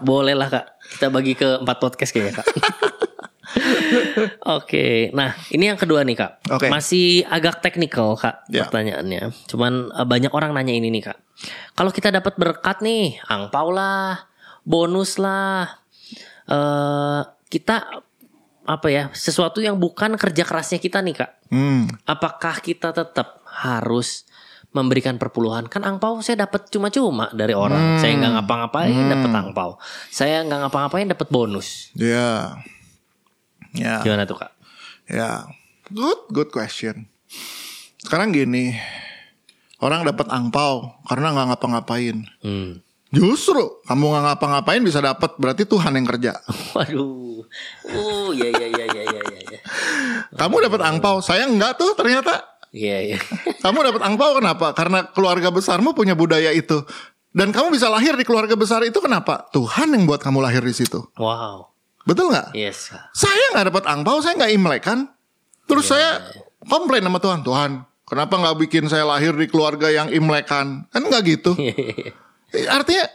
[0.00, 0.66] boleh lah kak.
[0.96, 2.48] Kita bagi ke empat podcast kayaknya kak.
[4.56, 6.32] Oke, nah ini yang kedua nih kak.
[6.48, 6.66] Oke.
[6.72, 8.64] Masih agak teknikal kak Ya.
[8.64, 9.30] pertanyaannya.
[9.46, 11.18] Cuman eh, banyak orang nanya ini nih kak.
[11.76, 14.24] Kalau kita dapat berkat nih, angpau lah,
[14.64, 15.68] bonus lah,
[16.48, 17.20] eh
[17.52, 18.02] kita
[18.62, 21.30] apa ya sesuatu yang bukan kerja kerasnya kita nih kak.
[21.50, 21.90] Hmm.
[22.06, 24.24] Apakah kita tetap harus
[24.70, 25.66] memberikan perpuluhan?
[25.66, 27.98] Kan angpau saya dapat cuma-cuma dari orang.
[27.98, 29.70] Saya nggak ngapa-ngapain dapat angpau.
[30.08, 31.90] Saya nggak ngapa-ngapain dapat bonus.
[31.98, 32.62] Ya.
[33.74, 34.04] Ya.
[34.04, 34.52] Gimana tuh kak?
[35.10, 35.44] Ya,
[35.90, 37.10] good, good question.
[38.00, 38.74] Sekarang gini,
[39.82, 42.16] orang dapat angpau karena nggak ngapa-ngapain.
[42.40, 42.80] Hmm.
[43.12, 46.32] Justru kamu nggak ngapa-ngapain bisa dapat, berarti Tuhan yang kerja.
[46.74, 47.44] Waduh.
[47.84, 49.40] Uh, ya ya ya ya ya ya.
[49.52, 49.60] ya.
[50.40, 52.40] Kamu dapat angpau, saya nggak tuh ternyata.
[52.72, 53.18] Iya iya.
[53.64, 54.72] Kamu dapat angpau kenapa?
[54.72, 56.80] Karena keluarga besarmu punya budaya itu.
[57.32, 59.48] Dan kamu bisa lahir di keluarga besar itu kenapa?
[59.56, 61.00] Tuhan yang buat kamu lahir di situ.
[61.16, 61.72] Wow.
[62.04, 62.52] Betul nggak?
[62.52, 62.92] Yes.
[63.16, 65.08] Saya nggak dapat angpau, saya nggak imlek kan.
[65.64, 66.20] Terus saya
[66.68, 67.70] komplain sama Tuhan, Tuhan,
[68.04, 70.84] kenapa nggak bikin saya lahir di keluarga yang imlekan?
[70.92, 71.56] Kan nggak gitu.
[72.52, 73.08] Eh, Artinya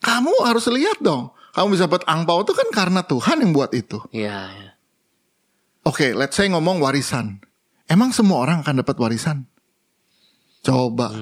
[0.00, 1.32] kamu harus lihat dong.
[1.52, 4.00] Kamu bisa dapat angpau itu kan karena Tuhan yang buat itu.
[4.08, 4.38] Iya.
[4.48, 4.70] iya.
[5.84, 7.42] Oke, let's say ngomong warisan.
[7.90, 9.44] Emang semua orang akan dapat warisan?
[10.62, 11.12] Coba.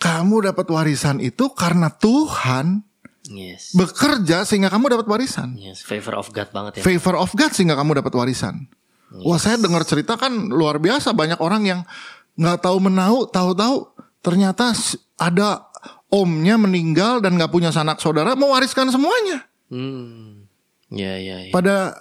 [0.00, 2.86] Kamu dapat warisan itu karena Tuhan
[3.30, 3.76] Yes.
[3.78, 5.54] bekerja sehingga kamu dapat warisan.
[5.54, 5.86] Yes.
[5.86, 6.82] Favor of God banget ya.
[6.82, 8.66] favor of God sehingga kamu dapat warisan.
[9.22, 11.80] Wah saya dengar cerita kan luar biasa banyak orang yang
[12.38, 13.90] nggak tahu menau, tahu-tahu
[14.22, 14.70] ternyata
[15.18, 15.69] ada
[16.10, 20.50] omnya meninggal dan nggak punya sanak saudara mewariskan semuanya Hmm.
[20.90, 21.54] Ya ya ya.
[21.54, 21.94] pada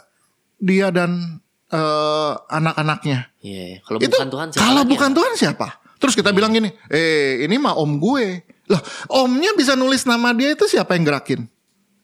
[0.58, 1.38] dia dan
[1.70, 3.30] eh, anak-anaknya.
[3.46, 3.64] Iya.
[3.78, 3.80] iya.
[3.86, 5.16] Kalau Itu bukan Tuhan siapa kalau lagi bukan ya?
[5.16, 5.68] Tuhan siapa?
[6.02, 8.42] Terus kita bilang gini, eh ini mah om gue.
[8.74, 8.82] Lah
[9.14, 11.46] omnya bisa nulis nama dia itu siapa yang gerakin?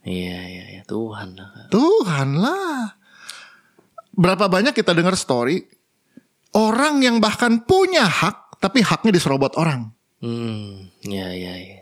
[0.05, 0.81] Iya iya iya.
[0.85, 1.65] Tuhan lah.
[1.73, 2.93] Tuhan lah.
[4.13, 5.65] Berapa banyak kita dengar story
[6.53, 9.89] orang yang bahkan punya hak tapi haknya diserobot orang.
[10.21, 10.93] Hmm.
[11.01, 11.79] Iya iya iya.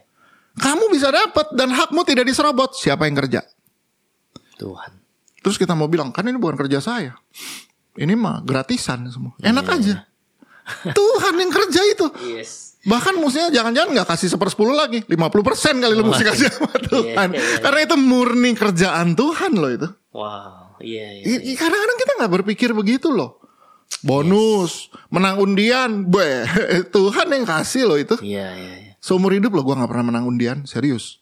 [0.54, 2.74] Kamu bisa dapat dan hakmu tidak diserobot.
[2.74, 3.42] Siapa yang kerja?
[4.56, 4.92] Tuhan.
[5.39, 7.18] Terus kita mau bilang kan ini bukan kerja saya.
[7.94, 9.34] Ini mah gratisan semua.
[9.38, 10.06] Enak aja.
[10.88, 12.06] Tuhan yang kerja itu.
[12.30, 12.80] Yes.
[12.84, 15.04] Bahkan musuhnya jangan-jangan nggak kasih sepersepuluh lagi.
[15.04, 15.12] 50%
[15.78, 17.28] kali lu mesti kasih sama Tuhan.
[17.30, 17.60] Iya, iya, iya.
[17.60, 19.88] Karena itu murni kerjaan Tuhan loh itu.
[20.12, 20.80] Wow.
[20.80, 21.24] Iya iya.
[21.28, 23.39] I- i- Kadang-kadang kita nggak berpikir begitu loh.
[24.02, 26.44] Bonus, menang undian, Beh,
[26.96, 28.16] Tuhan yang kasih loh itu.
[28.20, 28.92] Iya iya iya.
[29.04, 31.20] Seumur hidup loh gue nggak pernah menang undian, serius.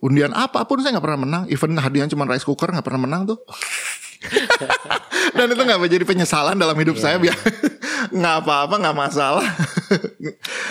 [0.00, 1.42] Undian apa pun saya nggak pernah menang.
[1.52, 3.38] Even hadiah cuma rice cooker nggak pernah menang tuh.
[5.36, 7.20] Dan itu nggak menjadi penyesalan dalam hidup saya.
[7.20, 7.36] Biar
[8.16, 9.44] nggak apa-apa nggak masalah.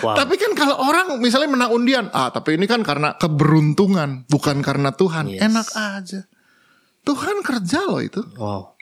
[0.02, 0.18] Wow.
[0.18, 4.98] Tapi kan kalau orang misalnya menang undian, ah tapi ini kan karena keberuntungan, bukan karena
[4.98, 5.30] Tuhan.
[5.30, 5.46] Yes.
[5.46, 6.22] Enak aja.
[7.06, 8.26] Tuhan kerja loh itu.
[8.34, 8.74] Wow.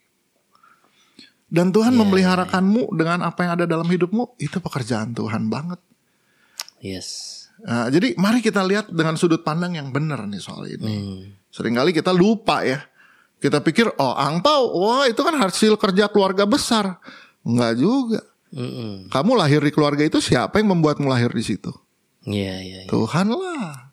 [1.53, 5.77] Dan Iya, Tuhan memeliharakanmu dengan apa yang ada dalam hidupmu, itu pekerjaan Tuhan banget.
[6.81, 7.32] Yes.
[7.63, 10.83] Nah, jadi mari kita lihat dengan sudut pandang yang benar nih soal ini.
[10.83, 11.21] Hmm.
[11.47, 12.83] Seringkali kita lupa ya.
[13.39, 16.99] Kita pikir, oh angpau, wah itu kan hasil kerja keluarga besar.
[17.43, 18.23] Enggak juga.
[18.53, 19.11] Mm-mm.
[19.11, 21.73] Kamu lahir di keluarga itu siapa yang membuatmu lahir di situ?
[22.23, 22.89] Iya, iya, iya.
[22.91, 23.91] Tuhan lah.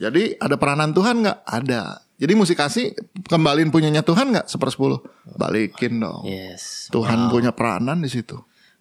[0.00, 1.38] Jadi ada peranan Tuhan nggak?
[1.44, 2.00] Ada.
[2.16, 2.86] Jadi mesti kasih
[3.26, 5.02] kembaliin punyanya Tuhan nggak sepersepuluh?
[5.36, 6.24] Balikin dong.
[6.24, 6.88] Yes.
[6.94, 8.38] Tuhan punya peranan di situ.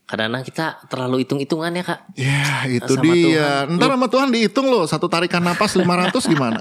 [0.09, 1.99] Kadang-kadang kita terlalu hitung-hitungan ya kak.
[2.19, 3.63] Ya itu Sama dia.
[3.63, 3.79] Tuhan.
[3.79, 6.59] Ntar sama Tuhan dihitung loh satu tarikan napas 500 gimana?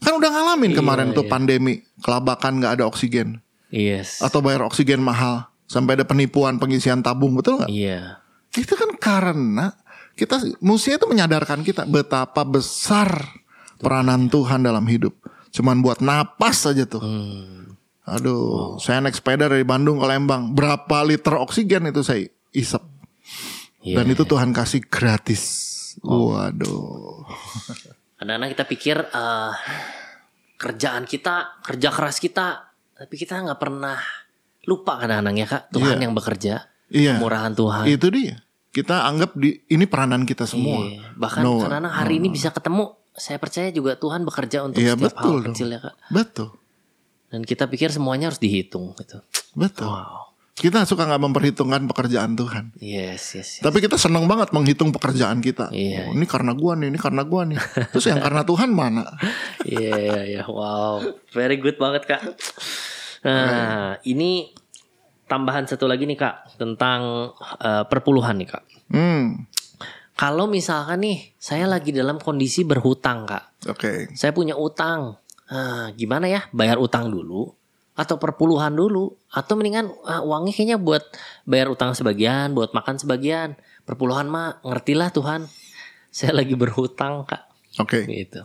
[0.00, 3.40] Kan udah ngalamin kemarin tuh pandemi kelabakan nggak ada oksigen
[3.74, 4.22] Yes.
[4.22, 7.68] atau bayar oksigen mahal sampai ada penipuan pengisian tabung betul nggak?
[7.68, 8.22] Iya.
[8.54, 9.74] Itu kan karena
[10.14, 13.34] kita musuhnya itu menyadarkan kita betapa besar
[13.76, 15.12] peranan Tuhan dalam hidup.
[15.50, 17.02] Cuman buat napas aja tuh.
[17.02, 17.76] Hmm.
[18.04, 20.52] Aduh, saya naik sepeda dari Bandung ke Lembang.
[20.52, 22.80] Berapa liter oksigen itu saya isep.
[23.82, 24.00] Iya.
[24.00, 25.42] Dan itu Tuhan kasih gratis.
[26.00, 27.26] Waduh.
[28.16, 29.52] Kadang-kadang kita pikir eh,
[30.56, 32.46] kerjaan kita, kerja keras kita,
[32.94, 33.98] tapi kita nggak pernah
[34.64, 35.62] lupa kadang-kadang ya kak.
[35.70, 36.02] Tuhan Iya.
[36.02, 36.54] yang bekerja,
[36.88, 37.12] Iya.
[37.18, 37.84] kemurahan Tuhan.
[37.84, 38.40] Itu dia.
[38.70, 40.82] Kita anggap di ini peranan kita semua.
[40.82, 41.14] Iya.
[41.14, 42.96] Bahkan No, kadang-kadang hari ini bisa ketemu.
[43.12, 45.46] Saya percaya juga Tuhan bekerja untuk Iya, setiap betul hal dong.
[45.52, 45.94] kecil ya kak.
[46.10, 46.48] Betul.
[47.30, 49.22] Dan kita pikir semuanya harus dihitung gitu.
[49.52, 49.86] Betul.
[49.86, 50.23] Wow.
[50.54, 52.70] Kita suka nggak memperhitungkan pekerjaan Tuhan.
[52.78, 53.64] Yes, yes, yes.
[53.66, 55.66] Tapi kita seneng banget menghitung pekerjaan kita.
[55.74, 56.06] Iya.
[56.06, 57.58] Oh, ini karena gua nih, ini karena gua nih.
[57.92, 59.02] Terus yang karena Tuhan mana?
[59.66, 60.42] Iya, iya, iya.
[60.46, 61.02] Wow.
[61.34, 62.22] Very good banget, Kak.
[63.24, 64.52] Nah, ini
[65.24, 68.64] tambahan satu lagi nih, Kak, tentang eh, perpuluhan nih, Kak.
[68.94, 69.48] Hmm,
[70.14, 73.66] Kalau misalkan nih, saya lagi dalam kondisi berhutang, Kak.
[73.66, 74.14] oke.
[74.14, 75.18] Saya punya utang.
[75.50, 76.46] Nah, gimana ya?
[76.54, 77.50] Bayar utang dulu
[77.94, 81.06] atau perpuluhan dulu atau mendingan ah, uangnya kayaknya buat
[81.46, 83.54] bayar utang sebagian, buat makan sebagian.
[83.86, 85.46] Perpuluhan mah ngertilah Tuhan.
[86.14, 87.42] Saya lagi berhutang, Kak.
[87.78, 88.06] Oke.
[88.06, 88.42] Gitu.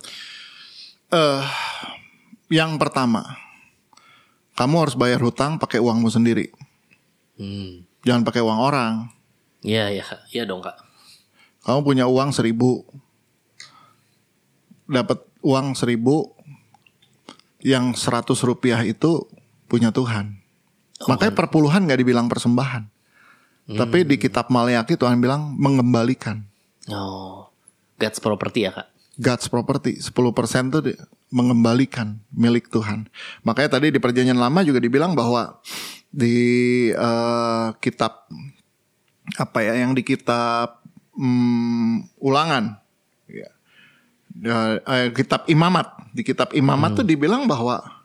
[1.09, 1.43] Eh,
[2.53, 3.25] yang pertama,
[4.57, 6.49] kamu harus bayar hutang pakai uangmu sendiri.
[7.37, 7.85] Hmm.
[8.05, 8.93] Jangan pakai uang orang.
[9.65, 10.05] Iya, iya.
[10.29, 10.77] Iya dong, Kak.
[11.65, 12.85] Kamu punya uang seribu,
[14.89, 16.33] dapat uang seribu,
[17.59, 19.27] yang seratus rupiah itu
[19.69, 20.41] punya Tuhan.
[21.05, 22.89] Makanya perpuluhan nggak dibilang persembahan.
[23.69, 26.41] Tapi di kitab Maleakhi Tuhan bilang mengembalikan.
[26.89, 27.53] Oh,
[28.01, 28.89] God's property ya kak?
[29.19, 30.97] God's property 10% tuh di-
[31.29, 33.05] mengembalikan milik Tuhan.
[33.45, 35.61] Makanya tadi di perjanjian lama juga dibilang bahwa
[36.09, 38.25] di eh, kitab
[39.37, 40.81] apa ya yang di kitab
[41.13, 42.81] hmm, ulangan
[43.29, 43.49] ya.
[44.81, 47.98] Eh, kitab imamat di kitab imamat tuh dibilang bahwa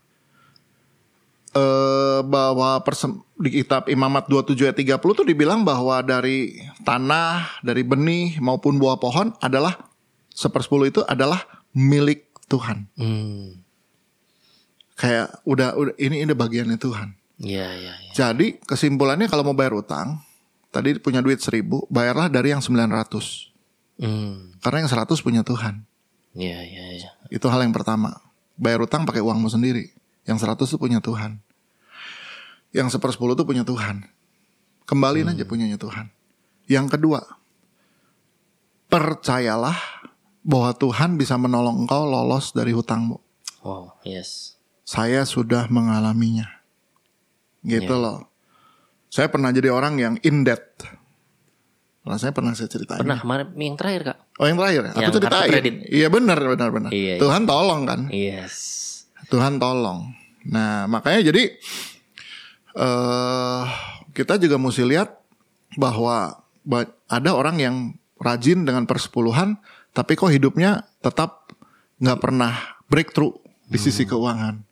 [1.54, 7.80] eh bahwa persem, di kitab Imamat 27 ayat 30 tuh dibilang bahwa dari tanah, dari
[7.80, 9.78] benih maupun buah pohon adalah
[10.28, 12.90] sepersepuluh itu adalah milik Tuhan.
[12.94, 13.62] Hmm,
[14.94, 17.14] Kayak udah udah ini ini bagiannya Tuhan.
[17.38, 17.94] iya iya.
[17.98, 18.10] iya.
[18.14, 20.22] Jadi kesimpulannya kalau mau bayar utang,
[20.70, 23.50] tadi punya duit seribu, bayarlah dari yang 900.
[23.98, 25.82] Hmm, Karena yang 100 punya Tuhan.
[26.34, 27.10] iya iya iya.
[27.26, 28.18] Itu hal yang pertama.
[28.54, 29.90] Bayar utang pakai uangmu sendiri.
[30.24, 31.40] Yang 100 itu punya Tuhan.
[32.74, 34.08] Yang sepersepuluh itu punya Tuhan.
[34.84, 36.12] Kembaliin aja punyanya Tuhan.
[36.68, 37.20] Yang kedua,
[38.92, 39.76] percayalah
[40.44, 43.16] bahwa Tuhan bisa menolong engkau lolos dari hutangmu.
[43.64, 44.60] Oh yes.
[44.84, 46.44] Saya sudah mengalaminya.
[47.64, 48.28] Gitu loh.
[49.08, 50.84] Saya pernah jadi orang yang in debt.
[52.04, 53.00] Nah, saya pernah saya ceritain.
[53.00, 53.24] Pernah
[53.56, 54.18] yang terakhir kak?
[54.36, 54.90] Oh yang terakhir ya?
[54.92, 55.76] Aku Yang kartu ceritain.
[55.88, 56.90] Iya benar benar benar.
[56.92, 57.22] Iya, iya.
[57.24, 58.00] Tuhan tolong kan.
[58.12, 58.83] Yes.
[59.28, 60.12] Tuhan tolong.
[60.44, 61.56] Nah, makanya jadi
[62.74, 63.62] eh
[64.14, 65.14] kita juga mesti lihat
[65.78, 67.76] bahwa ba- ada orang yang
[68.18, 69.58] rajin dengan persepuluhan,
[69.90, 71.50] tapi kok hidupnya tetap
[71.98, 72.52] nggak pernah
[72.86, 73.34] breakthrough
[73.66, 74.62] di sisi keuangan.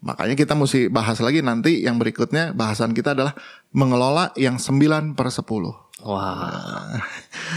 [0.00, 3.36] Makanya kita mesti bahas lagi nanti yang berikutnya bahasan kita adalah
[3.76, 5.44] mengelola yang 9 per 10.
[6.08, 6.96] Wah.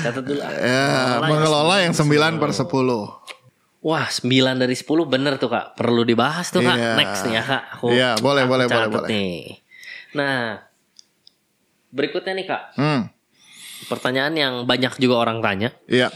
[0.03, 0.43] Catat dulu.
[0.43, 2.67] Ya, mengelola yang 9 per 10.
[3.83, 4.23] Wah, 9
[4.55, 5.75] dari 10 bener tuh kak.
[5.75, 6.73] Perlu dibahas tuh kak.
[6.73, 6.91] Iya.
[6.95, 7.63] Next nih ya kak.
[7.75, 9.09] Aku, Iya, boleh, aku boleh, boleh, catat boleh.
[9.11, 9.41] Nih.
[10.13, 10.63] Nah,
[11.89, 12.63] berikutnya nih kak.
[12.75, 13.01] Hmm,
[13.83, 15.69] Pertanyaan yang banyak juga orang tanya.
[15.85, 16.07] iya.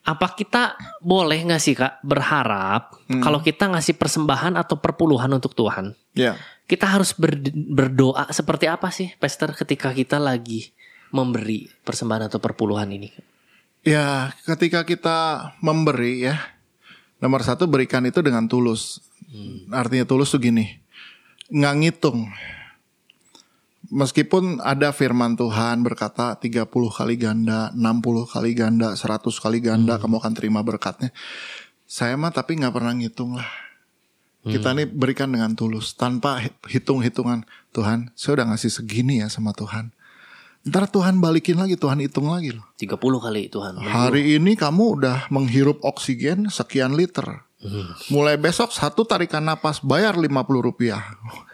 [0.00, 3.20] Apa kita boleh nggak sih kak berharap Hmm.
[3.20, 6.38] kalau kita ngasih persembahan atau perpuluhan untuk Tuhan, Iya.
[6.64, 10.72] kita harus ber- berdoa seperti apa sih, Pastor, ketika kita lagi
[11.10, 13.10] memberi persembahan atau perpuluhan ini?
[13.82, 15.18] Ya, ketika kita
[15.58, 16.38] memberi ya,
[17.20, 19.04] nomor satu berikan itu dengan tulus.
[19.70, 20.66] Artinya tulus tuh gini,
[21.52, 22.26] nggak ngitung.
[23.90, 30.22] Meskipun ada firman Tuhan berkata 30 kali ganda, 60 kali ganda, 100 kali ganda kamu
[30.22, 31.10] akan terima berkatnya.
[31.90, 33.50] Saya mah tapi nggak pernah ngitung lah.
[34.40, 37.44] Kita nih berikan dengan tulus tanpa hitung-hitungan
[37.76, 38.08] Tuhan.
[38.16, 39.92] Saya udah ngasih segini ya sama Tuhan.
[40.60, 42.64] Ntar Tuhan balikin lagi, Tuhan hitung lagi loh.
[42.76, 43.80] 30 kali Tuhan.
[43.80, 47.48] Hari ini kamu udah menghirup oksigen sekian liter.
[48.08, 50.28] Mulai besok satu tarikan napas bayar 50
[50.60, 51.00] rupiah.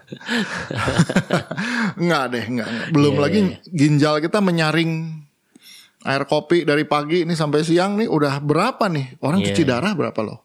[1.98, 2.68] enggak deh, enggak.
[2.90, 5.22] Belum Iya, lagi iya, ginjal kita menyaring
[6.06, 9.18] air kopi dari pagi ini sampai siang nih udah berapa nih?
[9.18, 9.70] Orang Iya, cuci iya.
[9.78, 10.38] darah berapa loh?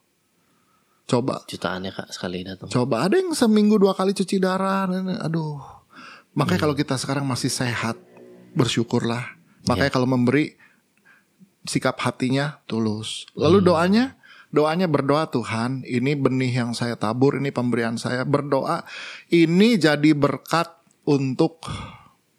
[1.05, 1.45] Coba.
[1.45, 2.69] Jutaan ya kak sekali datang.
[2.69, 4.85] Coba ada yang seminggu dua kali cuci darah.
[5.21, 5.61] Aduh.
[6.33, 6.63] Makanya Iya.
[6.65, 8.01] kalau kita sekarang masih sehat,
[8.53, 9.39] bersyukurlah.
[9.69, 9.95] Makanya Iya.
[9.95, 10.57] kalau memberi
[11.63, 13.29] sikap hatinya tulus.
[13.37, 13.67] Lalu Hmm.
[13.69, 14.05] doanya,
[14.49, 18.25] doanya berdoa Tuhan, ini benih yang saya tabur, ini pemberian saya.
[18.25, 18.81] Berdoa,
[19.29, 20.73] ini jadi berkat
[21.05, 21.61] untuk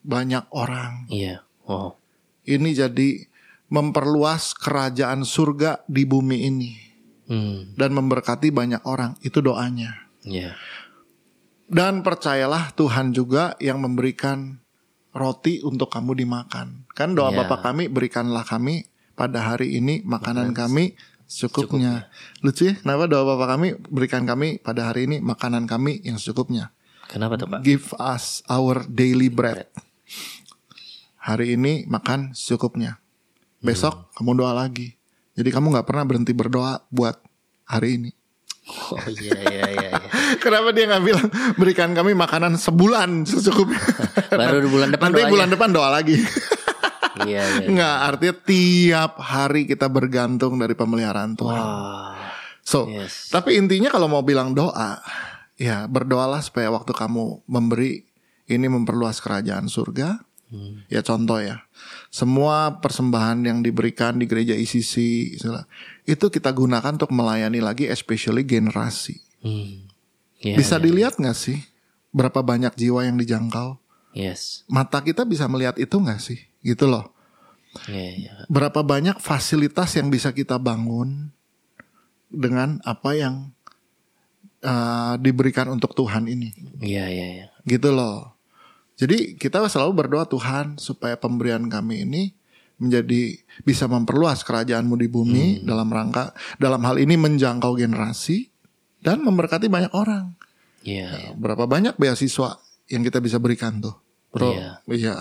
[0.02, 1.06] banyak orang.
[1.06, 1.46] Iya.
[1.66, 1.94] Wow.
[2.42, 3.30] Ini jadi
[3.70, 6.72] memperluas kerajaan surga di bumi ini
[7.30, 7.72] Hmm.
[7.78, 9.14] dan memberkati banyak orang.
[9.22, 10.10] Itu doanya.
[10.26, 10.58] Iya.
[11.72, 14.61] Dan percayalah Tuhan juga yang memberikan
[15.12, 16.88] roti untuk kamu dimakan.
[16.96, 17.44] Kan doa Ya.
[17.44, 20.96] Bapa kami berikanlah kami pada hari ini makanan kami
[21.28, 22.08] secukupnya.
[22.44, 22.74] Lucu ya?
[22.80, 26.72] Kenapa doa Bapa kami berikan kami pada hari ini makanan kami yang secukupnya.
[27.08, 27.60] Kenapa tuh pak?
[27.60, 29.68] Give us our daily bread.
[31.22, 32.98] Hari ini makan secukupnya.
[33.62, 34.96] Besok kamu doa lagi.
[35.36, 37.20] Jadi kamu nggak pernah berhenti berdoa buat
[37.68, 38.10] hari ini.
[38.72, 39.90] Oh iya iya iya.
[39.92, 39.92] iya.
[40.38, 43.80] Kenapa dia nggak bilang berikan kami makanan sebulan secukupnya?
[44.40, 45.32] Baru di bulan depan Nanti doanya.
[45.32, 46.16] bulan depan doa lagi.
[47.12, 47.68] Iya iya.
[47.68, 51.60] Nggak, artinya tiap hari kita bergantung dari pemeliharaan Tuhan.
[51.60, 52.16] Wah.
[52.64, 53.28] So, Yes.
[53.28, 54.96] tapi intinya kalau mau bilang doa,
[55.60, 58.08] ya berdoalah supaya waktu kamu memberi
[58.48, 60.24] ini memperluas kerajaan surga.
[60.52, 60.84] Hmm.
[60.92, 61.64] Ya contoh ya,
[62.12, 64.94] semua persembahan yang diberikan di gereja ICC
[66.04, 69.16] itu kita gunakan untuk melayani lagi, especially generasi.
[69.40, 69.88] Hmm.
[70.44, 70.84] Iya, Bisa iya.
[70.84, 71.64] dilihat nggak sih
[72.12, 73.80] berapa banyak jiwa yang dijangkau?
[74.12, 74.68] Yes.
[74.68, 76.44] Mata kita bisa melihat itu nggak sih?
[76.60, 77.08] Gitu loh.
[77.88, 78.32] Iya iya.
[78.52, 81.32] Berapa banyak fasilitas yang bisa kita bangun
[82.28, 83.48] dengan apa yang
[84.60, 86.52] uh, diberikan untuk Tuhan ini?
[86.84, 87.46] Iya iya iya.
[87.64, 88.31] Gitu loh.
[89.02, 92.22] Jadi kita selalu berdoa Tuhan supaya pemberian kami ini
[92.78, 93.34] menjadi
[93.66, 96.30] bisa memperluas kerajaanmu di bumi dalam rangka
[96.62, 98.46] dalam hal ini menjangkau generasi
[99.02, 100.38] dan memberkati banyak orang.
[100.86, 101.30] Iya iya.
[101.34, 103.98] Berapa banyak beasiswa yang kita bisa berikan tuh,
[104.30, 104.54] bro?
[104.54, 104.70] Iya.
[104.86, 105.16] Iya.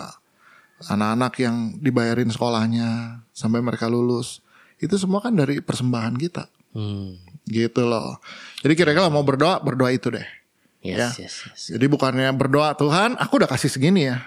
[0.90, 4.42] Anak-anak yang dibayarin sekolahnya sampai mereka lulus,
[4.82, 7.22] itu semua kan dari persembahan kita, Hmm.
[7.46, 8.18] gitu loh.
[8.66, 10.26] Jadi kira-kira mau berdoa, berdoa itu deh.
[10.82, 11.26] Yes Ya.
[11.26, 11.62] yes yes.
[11.70, 14.18] Jadi bukannya berdoa Tuhan, aku udah kasih segini ya.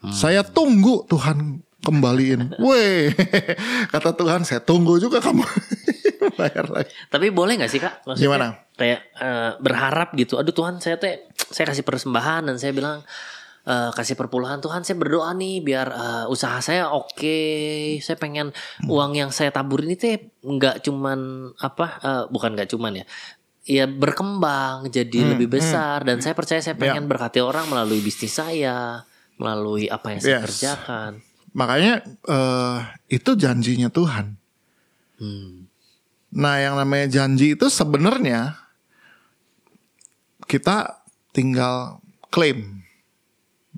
[0.00, 0.10] Hmm.
[0.10, 2.56] Saya tunggu Tuhan kembaliin.
[2.64, 3.12] Weh,
[3.92, 5.44] kata Tuhan, saya tunggu juga kamu
[6.40, 6.88] bayar lagi.
[7.06, 8.04] Tapi boleh nggak sih kak?
[8.04, 8.46] Maksudnya Gimana?
[8.74, 10.40] Kayak eh, berharap gitu.
[10.40, 13.04] Aduh Tuhan saya teh saya kasih persembahan dan saya bilang
[13.64, 17.40] eh, kasih perpuluhan Tuhan saya berdoa nih biar eh, usaha saya oke.
[18.00, 18.88] Saya pengen Hmm.
[18.88, 23.06] uang yang saya tabur ini teh nggak cuman apa eh, bukan nggak cuman ya.
[23.62, 29.04] Ya berkembang jadi lebih besar dan saya percaya saya pengen berkati orang melalui bisnis saya,
[29.36, 30.44] melalui apa yang saya Yes.
[30.48, 31.10] kerjakan.
[31.52, 32.78] Makanya eh,
[33.10, 34.38] itu janjinya Tuhan.
[35.20, 35.68] Hmm.
[36.30, 38.54] Nah, yang namanya janji itu sebenarnya
[40.46, 42.80] kita tinggal klaim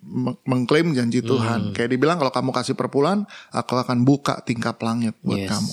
[0.03, 1.71] Meng- mengklaim janji Tuhan.
[1.73, 5.49] Kayak dibilang kalau kamu kasih perpuluhan, aku akan buka tingkap langit buat Yes.
[5.49, 5.71] kamu.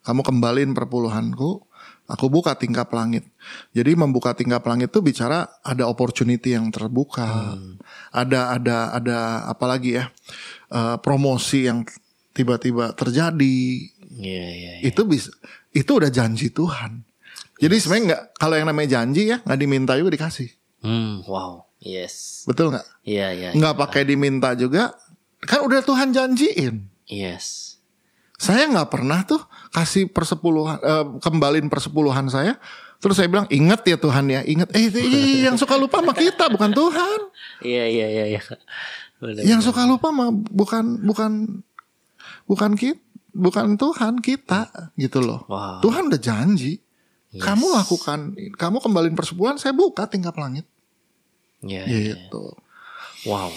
[0.00, 1.64] Kamu kembaliin perpuluhanku,
[2.10, 3.22] aku buka tingkap langit.
[3.70, 7.54] Jadi membuka tingkap langit itu bicara ada opportunity yang terbuka.
[8.10, 10.10] Ada ada ada apa lagi ya?
[10.70, 11.82] eh, promosi yang
[12.30, 13.58] tiba-tiba terjadi
[14.10, 14.72] Iya iya.
[14.82, 14.90] iya.
[14.90, 15.30] itu bisa
[15.70, 17.06] itu udah janji Tuhan.
[17.62, 20.50] Jadi sebenarnya nggak kalau yang namanya janji ya nggak diminta juga dikasih,
[20.82, 21.62] Hmm, wow.
[21.80, 22.44] Yes.
[22.44, 22.86] betul nggak?
[23.06, 23.48] Iya iya.
[23.54, 24.92] Nggak pakai diminta juga,
[25.44, 26.90] kan udah Tuhan janjiin.
[27.06, 27.69] Yes.
[28.40, 29.36] Saya nggak pernah tuh
[29.68, 32.56] kasih persepuluhan, eh, kembalin persepuluhan saya.
[32.96, 34.72] Terus saya bilang ingat ya Tuhan ya, ingat.
[34.72, 35.00] Eh itu-
[35.46, 37.20] yang suka lupa sama kita bukan Tuhan.
[37.60, 38.42] Iya iya iya iya.
[39.44, 41.60] Yang suka lupa mah bukan bukan
[42.48, 43.00] bukan kita,
[43.36, 45.44] bukan Tuhan kita gitu loh.
[45.44, 45.84] Wow.
[45.84, 46.80] Tuhan udah janji.
[47.30, 50.66] Kamu lakukan, kamu kembaliin persepuluhan, saya buka tingkap langit.
[51.62, 51.84] Iya.
[51.86, 52.16] iya.
[52.16, 52.44] Gitu.
[53.22, 53.52] Wow.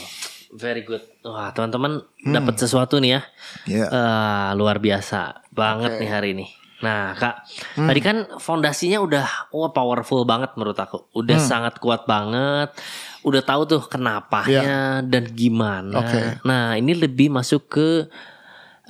[0.53, 1.01] Very good.
[1.25, 3.21] Wah, teman-teman dapat sesuatu nih ya.
[3.65, 3.85] Ya.
[3.89, 6.01] Eh, luar biasa banget Oke.
[6.05, 6.45] nih hari ini.
[6.83, 7.47] Nah, Kak,
[7.79, 11.07] tadi kan fondasinya udah wah powerful banget menurut aku.
[11.15, 12.75] Udah sangat kuat banget.
[13.23, 16.03] Udah tahu tuh kenapanya dan gimana.
[16.03, 16.43] Oke.
[16.43, 17.89] Nah, ini lebih masuk ke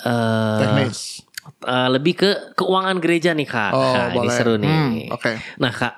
[0.02, 1.22] eh Teknis.
[1.70, 3.72] eh, lebih ke keuangan gereja nih, Kak.
[3.78, 4.34] Oh, nah, ini boleh.
[4.34, 4.68] seru nih.
[4.74, 5.32] Hmm, oke.
[5.62, 5.94] Nah, Kak,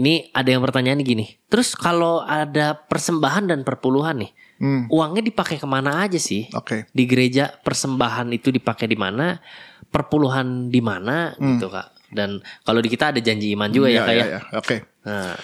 [0.00, 1.28] ini ada yang pertanyaan gini.
[1.52, 4.32] Terus kalau ada persembahan dan perpuluhan nih,
[4.62, 6.46] Hmm, uangnya dipakai ke mana aja sih?
[6.54, 6.86] Oke.
[6.94, 9.42] Di gereja persembahan itu dipakai di mana?
[9.90, 11.98] Perpuluhan di mana gitu, Kak?
[12.14, 14.22] Dan kalau di kita ada janji iman juga ya, Ya, Kak ya.
[14.22, 14.40] ya, ya.
[14.54, 14.76] Oke.
[15.02, 15.34] Nah,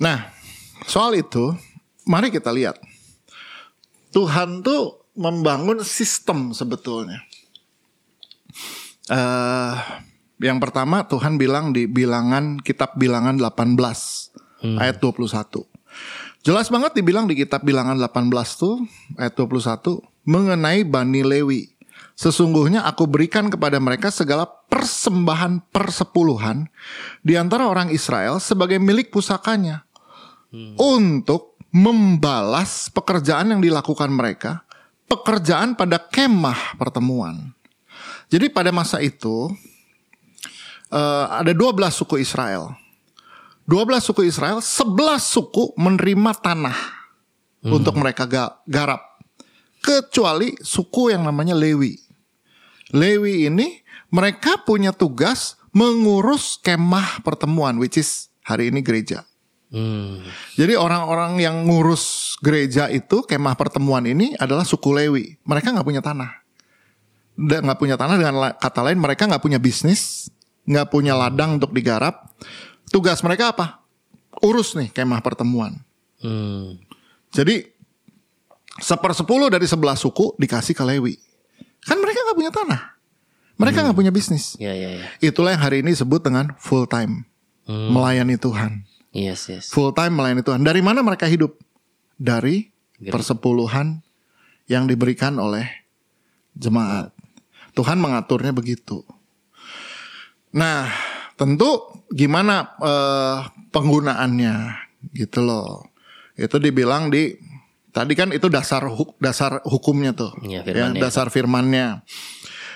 [0.00, 0.18] Nah,
[0.82, 1.54] soal itu,
[2.02, 2.80] mari kita lihat.
[4.10, 7.22] Tuhan tuh membangun sistem sebetulnya.
[9.06, 9.74] eh
[10.40, 13.78] yang pertama Tuhan bilang di bilangan kitab bilangan 18
[14.80, 15.69] ayat 21.
[16.40, 18.80] Jelas banget dibilang di kitab bilangan 18 tuh
[19.20, 21.68] ayat 21 mengenai Bani Lewi.
[22.16, 26.68] Sesungguhnya aku berikan kepada mereka segala persembahan persepuluhan
[27.20, 29.84] di antara orang Israel sebagai milik pusakanya
[30.80, 34.64] untuk membalas pekerjaan yang dilakukan mereka,
[35.06, 37.52] pekerjaan pada kemah pertemuan.
[38.32, 39.52] Jadi pada masa itu
[40.88, 42.74] eh, ada 12 suku Israel.
[43.70, 46.74] 12 suku Israel, 11 suku menerima tanah
[47.62, 48.98] untuk mereka ga- garap.
[49.78, 51.94] Kecuali suku yang namanya Lewi.
[52.90, 53.78] Lewi ini
[54.10, 59.22] mereka punya tugas mengurus kemah pertemuan which is hari ini gereja.
[59.70, 60.26] hmm,
[60.58, 65.38] Jadi orang-orang yang ngurus gereja itu kemah pertemuan ini adalah suku Lewi.
[65.46, 66.42] Mereka nggak punya tanah.
[67.38, 70.28] Nggak punya tanah dengan kata lain mereka nggak punya bisnis,
[70.66, 72.28] nggak punya ladang untuk digarap.
[72.90, 73.80] Tugas mereka apa?
[74.42, 75.78] Urus nih kemah pertemuan.
[76.20, 76.78] hmm,
[77.30, 77.66] Jadi
[78.78, 81.14] sepersepuluh dari sebelah suku dikasih ke Lewi.
[81.82, 82.80] Kan mereka nggak punya tanah.
[83.56, 84.56] Mereka nggak punya bisnis.
[84.56, 85.06] ya ya ya.
[85.20, 87.26] Itulah yang hari ini disebut dengan full time
[87.68, 88.82] Hmm, melayani Tuhan.
[89.12, 89.70] yes yes.
[89.70, 90.64] full time melayani Tuhan.
[90.64, 91.54] Dari mana mereka hidup?
[92.16, 92.66] Dari
[92.98, 94.02] persepuluhan
[94.66, 95.68] yang diberikan oleh
[96.52, 97.14] jemaat.
[97.72, 99.06] Tuhan mengaturnya begitu.
[100.50, 100.90] Nah,
[101.40, 101.70] tentu
[102.12, 103.38] gimana eh,
[103.72, 104.54] penggunaannya
[105.16, 105.88] gitu loh.
[106.36, 107.32] Itu dibilang di
[107.90, 110.36] tadi kan itu dasar huk- dasar hukumnya tuh.
[110.44, 111.00] Iya, ya, firmannya.
[111.00, 111.86] dasar firmannya.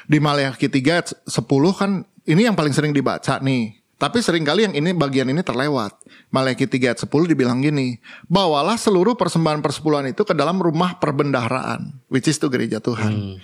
[0.08, 1.44] Di Maleakhi 3 ayat 10
[1.76, 1.90] kan
[2.24, 3.84] ini yang paling sering dibaca nih.
[3.94, 5.96] Tapi sering kali yang ini bagian ini terlewat.
[6.28, 12.00] Maleakhi 3 ayat 10 dibilang gini, "Bawalah seluruh persembahan persepuluhan itu ke dalam rumah perbendaharaan,
[12.08, 13.40] which is itu gereja Tuhan."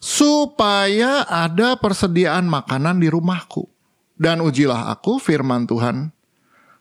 [0.00, 3.68] Supaya ada persediaan makanan di rumahku.
[4.20, 6.12] Dan ujilah aku firman Tuhan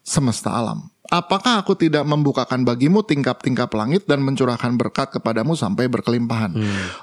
[0.03, 0.91] semesta alam.
[1.09, 6.53] Apakah aku tidak membukakan bagimu tingkap-tingkap langit dan mencurahkan berkat kepadamu sampai berkelimpahan?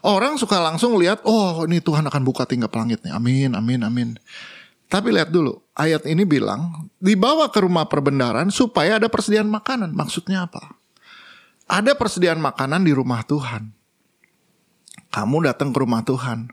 [0.05, 3.17] Orang suka langsung lihat, oh ini Tuhan akan buka tingkap langit nih.
[3.17, 4.09] Amin, amin, amin.
[4.87, 9.91] Tapi lihat dulu, ayat ini bilang dibawa ke rumah perbendaharaan supaya ada persediaan makanan.
[9.91, 10.79] Maksudnya apa?
[11.67, 13.75] Ada persediaan makanan di rumah Tuhan.
[15.11, 16.47] Kamu datang ke rumah Tuhan.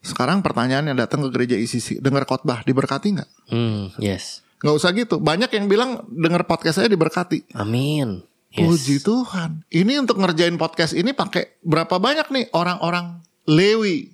[0.00, 3.30] Sekarang pertanyaannya datang ke gereja ICC, dengar khotbah, diberkati nggak?
[3.48, 4.40] Hmm, yes.
[4.58, 5.16] Nggak usah gitu.
[5.16, 7.52] Banyak yang bilang dengar podcast saya diberkati.
[7.52, 8.24] Amin.
[8.50, 8.64] Yes.
[8.64, 9.62] Puji Tuhan.
[9.66, 14.10] Ini untuk ngerjain podcast ini pakai berapa banyak nih orang-orang Lewi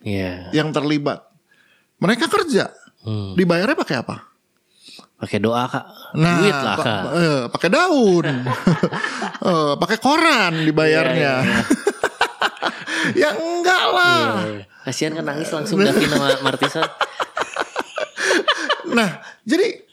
[0.00, 0.52] Iya.
[0.52, 1.24] yang terlibat.
[1.98, 2.70] Mereka kerja.
[3.00, 3.32] Hmm.
[3.32, 4.16] Dibayarnya pakai apa?
[5.16, 5.84] Pakai doa kak.
[6.16, 7.02] Nah, Duit lah pa- kak.
[7.12, 8.26] eh, pakai daun,
[9.42, 11.32] Eh, pakai koran dibayarnya.
[11.40, 11.60] Iya,
[13.14, 14.20] ya enggak lah.
[14.44, 14.64] Iya.
[14.80, 16.84] Kasihan kan nangis langsung Davin sama Martison.
[18.90, 19.86] Nah, jadi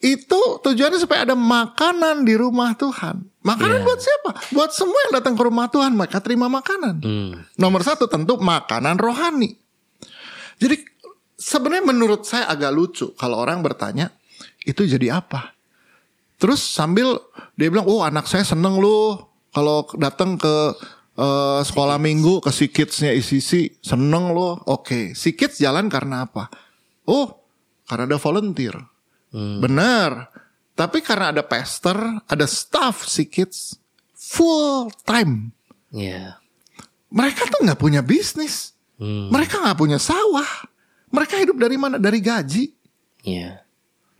[0.00, 3.20] itu tujuannya supaya ada makanan di rumah Tuhan.
[3.46, 3.86] Makanan Iya.
[3.86, 4.30] buat siapa?
[4.50, 6.98] Buat semua yang datang ke rumah Tuhan, mereka terima makanan.
[7.04, 7.32] Hmm.
[7.54, 9.54] Nomor satu tentu makanan rohani.
[10.58, 10.82] Jadi
[11.38, 14.12] sebenarnya menurut saya agak lucu kalau orang bertanya
[14.66, 15.54] itu jadi apa?
[16.40, 17.20] Terus sambil
[17.54, 20.74] dia bilang, oh anak saya seneng loh kalau datang ke
[21.16, 24.60] eh, sekolah minggu ke si kidsnya ICC seneng loh.
[24.68, 26.46] Oke, si kids jalan karena apa?
[27.08, 27.40] Oh,
[27.88, 28.76] karena ada volunteer.
[29.30, 30.30] Benar.
[30.74, 33.78] Tapi karena ada pastor, ada staff si kids
[34.16, 35.54] full time.
[35.90, 36.38] Iya.
[37.10, 38.74] Mereka tuh nggak punya bisnis.
[38.96, 39.28] Hmm.
[39.28, 40.46] Mereka nggak punya sawah.
[41.10, 41.98] Mereka hidup dari mana?
[41.98, 42.64] Dari gaji.
[43.26, 43.60] Iya.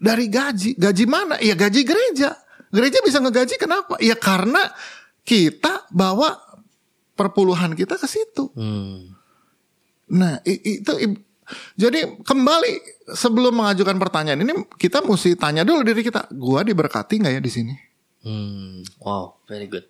[0.01, 0.75] Dari gaji.
[0.75, 1.39] Gaji mana?
[1.39, 2.35] Ya gaji gereja.
[2.71, 3.95] Gereja bisa ngegaji kenapa?
[4.03, 4.75] Ya karena
[5.23, 6.50] kita bawa
[7.21, 8.49] perpuluhan kita ke situ.
[8.57, 9.13] Hmm.
[10.09, 11.21] Nah, itu
[11.77, 12.73] jadi kembali
[13.13, 17.53] sebelum mengajukan pertanyaan ini kita mesti tanya dulu diri kita, gua diberkati nggak ya di
[17.53, 17.75] sini?
[18.25, 18.81] Hmm.
[19.05, 19.85] Wow, very good.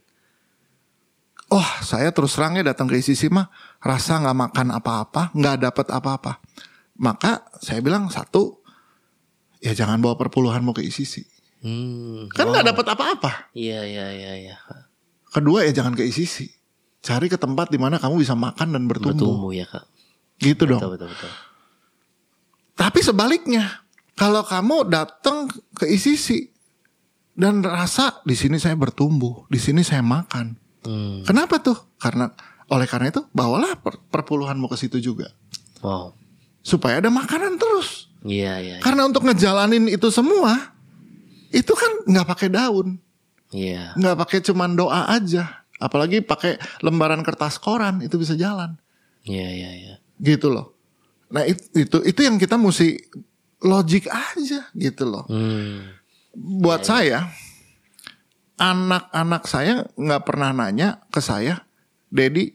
[1.50, 3.50] oh saya terus terang ya datang ke ICC mah
[3.82, 6.32] rasa nggak makan apa-apa, nggak dapat apa-apa.
[7.00, 8.62] Maka saya bilang satu,
[9.58, 11.26] ya jangan bawa perpuluhanmu ke ICC.
[11.66, 12.30] Hmm.
[12.30, 13.50] Kan nggak dapat apa-apa.
[13.52, 14.56] Iya iya iya iya.
[15.30, 16.59] Kedua ya jangan ke ICC.
[17.00, 19.16] Cari ke tempat di mana kamu bisa makan dan bertumbuh.
[19.16, 19.84] Bertumbuh ya kak.
[20.36, 20.80] Gitu dong.
[20.80, 21.30] Betul betul betul.
[22.76, 23.84] Tapi sebaliknya,
[24.16, 26.48] kalau kamu datang ke ICC
[27.36, 30.56] dan rasa di sini saya bertumbuh, di sini saya makan.
[30.84, 31.20] Hmm.
[31.24, 31.76] Kenapa tuh?
[31.96, 32.32] Karena
[32.68, 35.28] oleh karena itu bawalah per- perpuluhanmu ke situ juga
[35.80, 36.16] Wow.
[36.60, 38.08] supaya ada makanan terus.
[38.24, 38.76] Iya iya.
[38.80, 40.72] Karena untuk ngejalanin itu semua
[41.50, 42.96] itu kan nggak pakai daun,
[43.52, 43.92] Iya.
[43.96, 45.59] nggak pakai cuman doa aja.
[45.80, 48.76] Apalagi pakai lembaran kertas koran itu bisa jalan,
[49.22, 49.94] Iya iya iya.
[50.18, 50.76] gitu loh.
[51.28, 53.00] Nah it- itu itu yang kita mesti
[53.60, 55.24] logik aja gitu loh.
[55.26, 55.96] Hmm.
[56.30, 57.26] buat saya
[58.54, 61.64] anak-anak saya nggak pernah nanya ke saya,
[62.06, 62.52] Dedi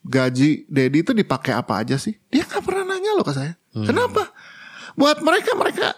[0.00, 2.14] gaji Dedi itu dipakai apa aja sih?
[2.28, 3.52] Dia nggak pernah nanya loh ke saya.
[3.72, 4.30] Kenapa?
[4.94, 5.92] Buat mereka mereka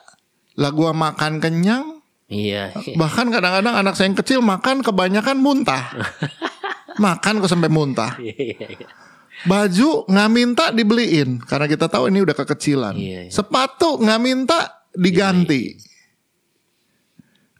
[0.55, 2.71] lah gua makan kenyang, Iya.
[2.95, 5.83] bahkan kadang-kadang anak saya yang kecil makan kebanyakan muntah.
[6.99, 8.13] makan kok sampai muntah.
[8.25, 8.89] Iya iya iya.
[9.45, 12.95] Baju nggak minta dibeliin karena kita tahu ini udah kekecilan.
[13.29, 15.75] Sepatu nggak minta diganti.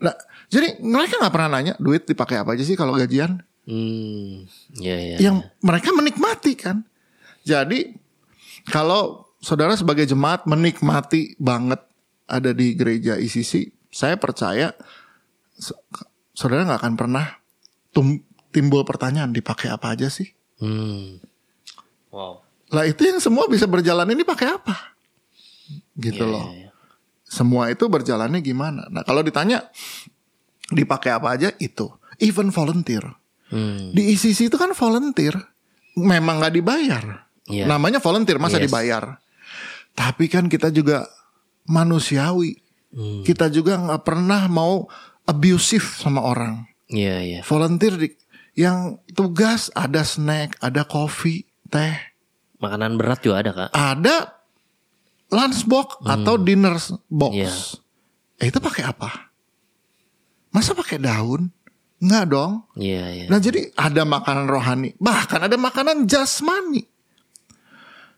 [0.01, 0.15] Nah,
[0.49, 3.43] jadi mereka nggak pernah nanya duit dipakai apa aja sih kalau gajian.
[3.67, 4.47] Hmm.
[4.79, 5.17] Iya iya.
[5.19, 6.87] Yang mereka menikmati kan.
[7.43, 7.93] Jadi
[8.71, 11.83] kalau saudara sebagai jemaat menikmati banget
[12.25, 14.73] ada di gereja ICC, saya percaya
[16.33, 17.27] saudara nggak akan pernah
[17.93, 18.25] tum-
[18.55, 20.31] timbul pertanyaan dipakai apa aja sih.
[20.63, 21.19] Hmm.
[22.15, 22.47] Wow.
[22.71, 24.95] Lah itu yang semua bisa berjalan ini pakai apa?
[25.99, 26.47] Gitu Iya, loh.
[26.55, 26.71] iya, iya.
[27.27, 28.87] Semua itu berjalannya gimana?
[28.87, 29.67] Nah kalau ditanya
[30.71, 31.91] dipakai apa aja itu,
[32.23, 33.03] even volunteer.
[33.51, 33.91] Hmm.
[33.91, 35.35] Di ICC itu kan volunteer,
[35.99, 37.05] memang nggak dibayar.
[37.45, 37.67] Iya.
[37.67, 38.71] Namanya volunteer masa Yes.
[38.71, 39.19] dibayar.
[39.93, 41.07] Tapi kan kita juga
[41.67, 42.63] manusiawi.
[42.95, 43.23] Hmm.
[43.27, 44.87] Kita juga nggak pernah mau
[45.25, 46.63] abusive sama orang.
[46.87, 47.41] Iya iya.
[47.43, 48.09] Volunteer di,
[48.55, 48.79] yang
[49.11, 51.95] tugas ada snack, ada kopi, teh,
[52.59, 53.71] Makanan berat juga ada kak.
[53.71, 54.17] ada
[55.29, 56.79] lunchbox atau dinner
[57.11, 57.33] box.
[57.35, 57.43] Hmm.
[57.45, 57.53] Iya.
[58.39, 59.11] Eh itu pakai apa?
[60.49, 61.51] Masa pakai daun?
[61.99, 62.53] Enggak dong.
[62.75, 63.27] Iya iya.
[63.27, 66.87] Nah jadi ada makanan rohani, bahkan ada makanan jasmani.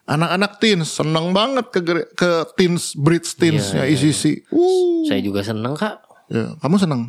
[0.06, 1.80] Anak-anak teens seneng banget ke
[2.14, 4.22] ke teens bridge teensnya Iya, iya, ICC.
[4.54, 5.98] Uh, Saya juga seneng kak.
[6.28, 7.00] ya, kamu seneng?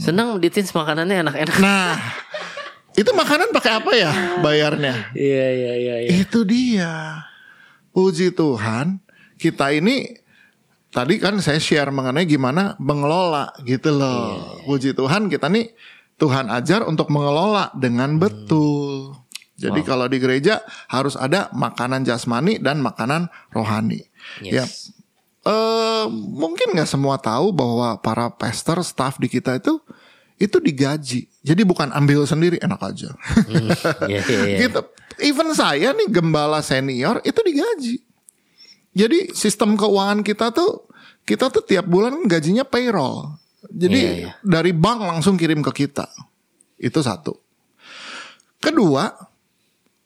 [0.00, 1.56] Seneng di teens makanannya enak-enak.
[1.60, 2.00] Nah,
[2.96, 5.12] itu makanan pakai apa ya bayarnya?
[5.12, 5.96] Iya iya iya.
[6.04, 6.10] iya.
[6.16, 7.22] Itu dia.
[7.92, 9.00] Puji Tuhan,
[9.36, 10.20] kita ini
[10.88, 14.60] tadi kan saya share mengenai gimana mengelola gitu loh.
[14.64, 15.72] Puji Tuhan kita nih
[16.16, 19.12] Tuhan ajar untuk mengelola dengan betul.
[19.56, 24.04] Jadi kalau di gereja harus ada makanan jasmani dan makanan rohani.
[24.44, 24.92] Ya, Yes.
[25.48, 29.80] eh mungkin nggak semua tahu bahwa para pastor staff di kita itu
[30.36, 31.32] itu digaji.
[31.46, 33.14] Jadi bukan ambil sendiri enak aja.
[34.10, 34.20] Iya.
[34.66, 34.80] gitu.
[35.16, 37.96] Even saya nih gembala senior itu digaji.
[38.90, 40.90] Jadi sistem keuangan kita tuh
[41.22, 43.30] kita tuh tiap bulan gajinya payroll.
[43.66, 44.30] Jadi Iya, iya.
[44.42, 46.06] dari bank langsung kirim ke kita.
[46.76, 47.34] Itu satu.
[48.58, 49.10] Kedua,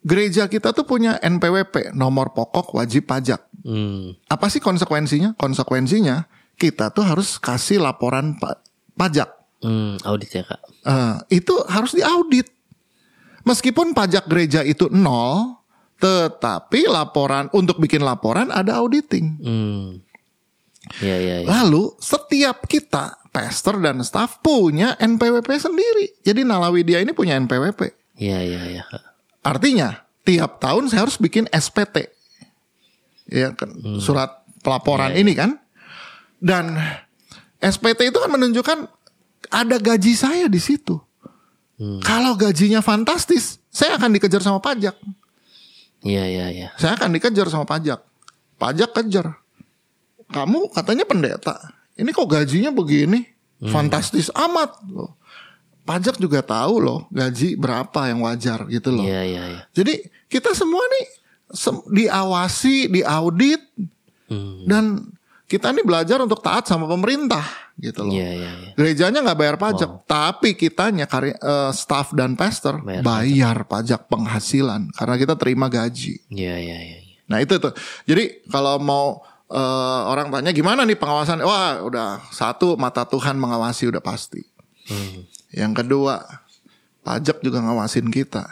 [0.01, 3.41] gereja kita tuh punya NPWP, nomor pokok wajib pajak.
[3.61, 4.17] Hmm.
[4.25, 5.37] Apa sih konsekuensinya?
[5.37, 6.25] Konsekuensinya
[6.55, 8.61] kita tuh harus kasih laporan pa-
[8.93, 9.29] pajak.
[9.61, 9.97] Hmm.
[10.01, 10.61] Audit ya kak.
[10.81, 12.49] Eh, itu harus diaudit.
[13.45, 15.61] Meskipun pajak gereja itu nol,
[16.01, 19.37] tetapi laporan untuk bikin laporan ada auditing.
[19.41, 19.87] Hmm.
[21.01, 21.47] Iya iya iya.
[21.47, 26.05] Lalu setiap kita pastor dan staff punya NPWP sendiri.
[26.25, 27.93] Jadi Nalawi dia ini punya NPWP.
[28.17, 28.83] Iya iya iya.
[29.45, 32.09] Artinya tiap tahun saya harus bikin SPT.
[33.29, 35.61] Ya kan surat pelaporan ini kan.
[36.41, 36.77] Dan
[37.61, 38.89] SPT itu kan menunjukkan
[39.51, 40.95] ada gaji saya di situ.
[42.05, 44.93] Kalau gajinya fantastis, saya akan dikejar sama pajak.
[46.01, 46.67] Iya iya iya.
[46.77, 48.01] Saya akan dikejar sama pajak.
[48.61, 49.37] Pajak kejar.
[50.29, 51.57] Kamu katanya pendeta.
[51.97, 53.25] Ini kok gajinya begini?
[53.61, 55.17] Fantastis amat loh.
[55.81, 59.01] Pajak juga tahu loh gaji berapa yang wajar gitu loh.
[59.01, 59.61] Iya iya iya.
[59.73, 61.05] Jadi kita semua nih
[61.89, 63.61] diawasi, diaudit
[64.31, 64.63] Hmm.
[64.63, 64.85] dan
[65.51, 67.43] kita nih belajar untuk taat sama pemerintah
[67.75, 68.15] gitu loh.
[68.15, 68.71] Iya iya iya.
[68.79, 74.95] Gerejanya nggak bayar pajak, tapi kitanya karya eh, staff dan pastor Bayar bayar, pajak penghasilan
[74.95, 76.23] karena kita terima gaji.
[76.31, 76.97] Iya iya iya.
[77.27, 77.75] Nah itu tuh.
[78.07, 79.19] Jadi kalau mau
[79.51, 81.43] eh, orang tanya gimana nih pengawasan?
[81.43, 84.39] Wah udah satu mata Tuhan mengawasi udah pasti.
[84.87, 85.27] Hmm.
[85.51, 86.23] Yang kedua
[87.01, 88.45] Pajak juga ngawasin kita.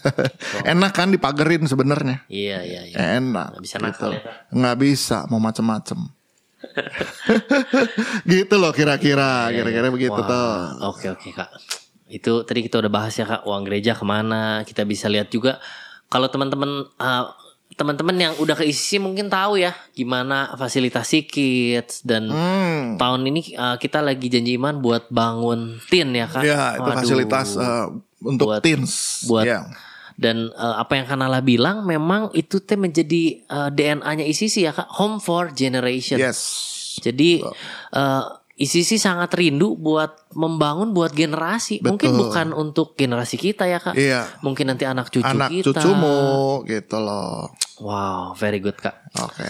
[0.74, 2.26] Enak kan dipagerin sebenarnya.
[2.26, 3.22] Iya iya iya.
[3.22, 3.54] Enak.
[3.54, 4.34] Nggak bisa nakal ya, Kak?
[4.50, 5.98] Nggak bisa mau macem-macem.
[8.28, 10.50] gitu loh kira-kira, kira-kira begitu Iya, Wah, tuh.
[10.90, 11.50] Oke oke kak.
[12.06, 14.62] Itu tadi kita udah bahas ya kak uang gereja ke mana.
[14.62, 15.58] Kita bisa lihat juga
[16.06, 17.24] kalau teman-teman uh,
[17.72, 22.96] teman-teman yang udah ke ICC mungkin tahu ya gimana fasilitasi kids dan Hmm.
[22.96, 26.42] tahun ini uh, kita lagi janji iman buat bangun tin ya kak.
[26.42, 26.96] Ya, itu Waduh.
[26.96, 27.90] fasilitas uh,
[28.22, 29.22] untuk Buat- teens.
[29.24, 29.66] buat Ya.
[30.16, 34.88] Dan uh, apa yang Kanala bilang memang itu teh menjadi uh, DNA-nya ICC ya kak,
[34.96, 36.16] home for generation.
[36.16, 36.40] Yes.
[37.04, 37.44] Jadi
[37.92, 38.24] uh,
[38.56, 41.84] ICC sangat rindu buat membangun buat generasi.
[41.84, 42.20] Mungkin Betul.
[42.24, 43.92] bukan untuk generasi kita ya kak.
[43.92, 44.40] Iya.
[44.40, 45.76] Mungkin nanti anak cucu Anak kita.
[45.76, 47.52] cucumu gitu loh.
[47.84, 48.96] Wow, very good kak.
[49.20, 49.44] Oke.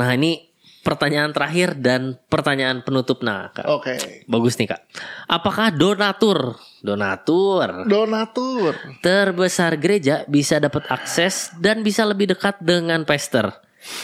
[0.00, 0.45] Nah ini
[0.86, 3.66] pertanyaan terakhir dan pertanyaan penutup nah kak.
[3.66, 4.22] Oke.
[4.24, 4.86] Bagus nih kak.
[5.26, 8.78] Apakah donatur, donatur Donatur.
[9.02, 13.50] terbesar gereja bisa dapat akses dan bisa lebih dekat dengan pastor?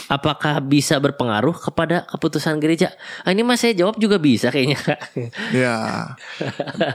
[0.07, 2.95] Apakah bisa berpengaruh kepada keputusan gereja?
[3.19, 4.99] Ah, ini mas saya jawab juga bisa kayaknya kak.
[5.51, 5.75] Ya.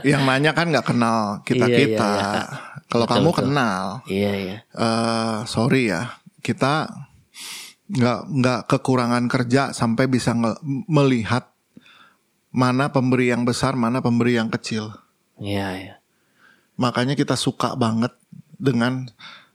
[0.01, 2.09] Yang nanya kan nggak kenal kita Iya, iya, kita.
[2.09, 2.47] iya, Kak.
[2.89, 3.39] Kalau Betul, kamu betul.
[3.45, 4.57] kenal, Iya iya.
[4.65, 6.89] eh sorry ya, kita
[7.89, 11.49] nggak nggak kekurangan kerja sampai bisa nge- melihat
[12.53, 14.93] mana pemberi yang besar, mana pemberi yang kecil.
[15.41, 15.95] Iya iya.
[16.77, 18.13] Makanya kita suka banget
[18.61, 19.09] dengan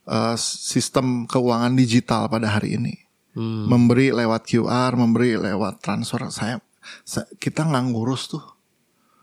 [0.05, 2.95] eh, sistem keuangan digital pada hari ini.
[3.35, 3.67] Hmm.
[3.67, 6.31] Memberi lewat QR, memberi lewat transfer.
[6.31, 6.63] Saya,
[7.03, 8.45] sa- kita nggak ngurus tuh.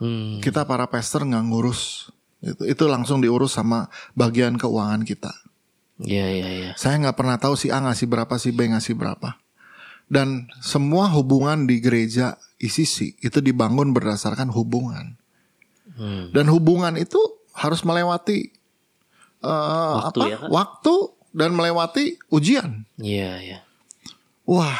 [0.03, 0.43] Hmm.
[0.43, 2.11] Kita para pastor nggak ngurus.
[2.41, 3.87] Itu, itu langsung diurus sama
[4.17, 5.31] bagian keuangan kita.
[6.01, 6.71] Iya iya iya.
[6.77, 9.37] Saya nggak pernah tahu si A ngasih berapa, si B ngasih berapa.
[10.11, 15.15] Dan semua hubungan di gereja ICC itu dibangun berdasarkan hubungan.
[15.95, 16.33] Hmm.
[16.35, 17.19] Dan hubungan itu
[17.55, 18.51] harus melewati
[19.43, 20.27] eh, Waktu apa?
[20.27, 20.49] ya, Kak?
[20.51, 20.95] Waktu
[21.31, 22.83] dan melewati ujian.
[22.99, 23.59] Iya iya.
[24.43, 24.79] Wah,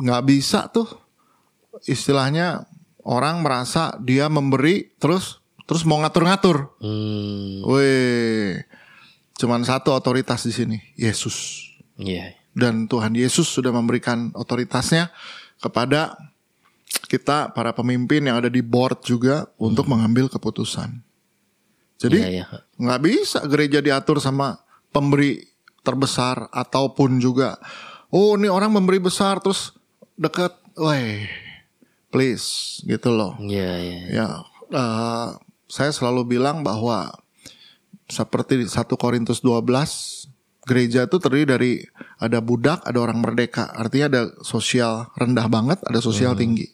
[0.00, 0.88] nggak bisa tuh.
[1.84, 2.64] Istilahnya
[3.04, 6.72] orang merasa dia memberi terus terus mau ngatur-ngatur.
[6.80, 7.68] Hmm.
[7.68, 8.64] Weh,
[9.36, 11.68] cuman satu otoritas di sini, Yesus.
[11.96, 12.36] Iya.
[12.56, 15.12] Dan Tuhan Yesus sudah memberikan otoritasnya
[15.60, 16.16] kepada
[17.06, 21.04] kita para pemimpin yang ada di board juga untuk mengambil keputusan.
[21.96, 22.44] Jadi Iya iya.
[22.76, 24.60] Nggak bisa gereja diatur sama
[24.92, 25.44] pemberi
[25.80, 27.56] terbesar ataupun juga
[28.10, 29.72] oh ini orang memberi besar terus
[30.16, 31.28] deket, weh,
[32.08, 33.36] please gitu loh.
[33.40, 33.98] Iya iya.
[34.08, 34.26] Ya,
[34.72, 35.28] eh,
[35.68, 37.12] saya selalu bilang bahwa
[38.06, 40.30] seperti 1 Korintus 12,
[40.66, 41.72] gereja itu terdiri dari
[42.18, 43.70] ada budak, ada orang merdeka.
[43.70, 46.66] Artinya ada sosial rendah banget, ada sosial tinggi.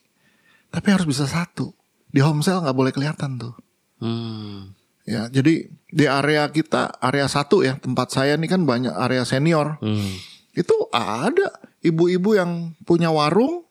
[0.73, 1.73] Tapi harus bisa satu.
[2.09, 3.55] Di home cell nggak boleh kelihatan tuh.
[4.01, 4.73] Hmm.
[5.03, 9.77] Ya, jadi di area kita, area satu ya, tempat saya ini kan banyak area senior.
[9.85, 10.15] Hmm.
[10.53, 13.65] Itu ada ibu-ibu yang punya warung,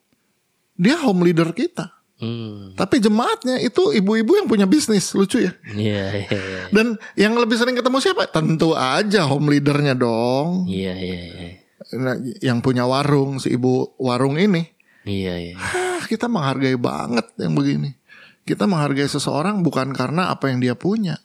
[0.78, 2.01] dia home leader kita.
[2.22, 2.78] Hmm.
[2.78, 5.58] Tapi jemaatnya itu ibu-ibu yang punya bisnis, lucu ya.
[5.74, 6.62] Iya iya iya.
[6.70, 8.30] Dan yang lebih sering ketemu siapa?
[8.30, 10.70] Tentu aja home leadernya dong.
[10.70, 11.50] Iya iya iya.
[11.98, 12.16] Nah,
[12.46, 14.70] yang punya warung, si ibu warung ini.
[15.02, 15.56] Iya iya.
[15.58, 17.98] Ah, kita menghargai banget yang begini.
[18.46, 21.18] Kita menghargai seseorang bukan karena apa yang dia punya.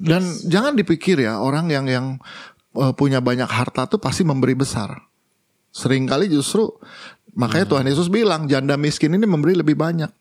[0.00, 2.06] Dan jangan dipikir ya orang yang yang
[2.80, 5.11] eh, punya banyak harta tuh pasti memberi besar.
[5.72, 6.68] Seringkali justru
[7.32, 10.12] makanya Tuhan Yesus bilang janda miskin ini memberi lebih banyak.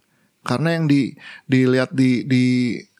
[0.41, 1.13] Karena yang di
[1.45, 2.43] dilihat di di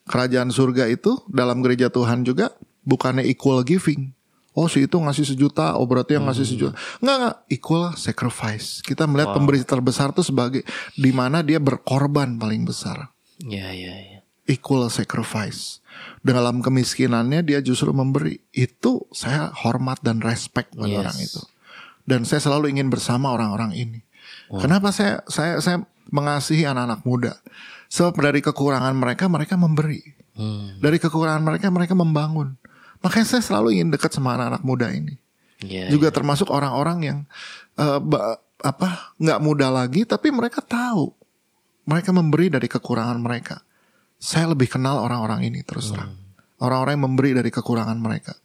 [0.05, 2.53] kerajaan surga itu dalam gereja Tuhan juga
[2.85, 4.13] bukannya equal giving.
[4.51, 6.75] Oh si itu ngasih sejuta, oh berarti yang ngasih sejuta.
[6.99, 8.83] Enggak, enggak, equal sacrifice.
[8.83, 10.67] Kita melihat pemberi terbesar itu sebagai
[10.99, 13.15] di mana dia berkorban paling besar.
[13.39, 14.19] Iya iya iya.
[14.43, 15.79] Equal sacrifice.
[16.19, 18.43] Dalam kemiskinannya dia justru memberi.
[18.51, 20.99] Itu saya hormat dan respect pada Yes.
[20.99, 21.41] orang itu.
[22.05, 23.99] Dan saya selalu ingin bersama orang-orang ini.
[24.51, 27.33] Kenapa saya saya saya mengasihi anak-anak muda?
[27.91, 30.03] Sebab dari kekurangan mereka mereka memberi.
[30.35, 30.79] Hmm.
[30.79, 32.55] Dari kekurangan mereka mereka membangun.
[33.01, 35.15] Makanya saya selalu ingin dekat sama anak-anak muda ini.
[35.61, 35.93] Iya.
[35.93, 37.19] Juga termasuk orang-orang yang
[38.07, 41.13] ba- apa nggak muda lagi, tapi mereka tahu
[41.85, 43.61] mereka memberi dari kekurangan mereka.
[44.21, 46.13] Saya lebih kenal orang-orang ini terus terang.
[46.61, 48.37] Orang-orang yang memberi dari kekurangan mereka.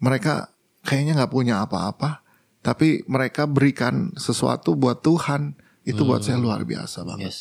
[0.00, 0.52] Mereka
[0.84, 2.19] kayaknya nggak punya apa-apa,
[2.60, 5.56] tapi mereka berikan sesuatu buat Tuhan.
[5.80, 7.38] Itu buat saya luar biasa banget Yes.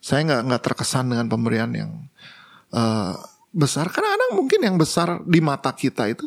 [0.00, 1.90] saya nggak nggak terkesan dengan pemberian yang
[2.72, 3.14] eh,
[3.52, 6.24] besar karena kadang mungkin yang besar di mata kita itu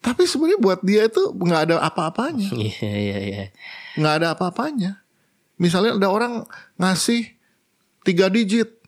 [0.00, 3.44] tapi sebenarnya buat dia itu nggak ada apa-apanya Iya iya iya.
[3.98, 5.02] nggak ada apa-apanya
[5.58, 6.46] misalnya ada orang
[6.78, 7.34] ngasih
[8.06, 8.80] tiga digit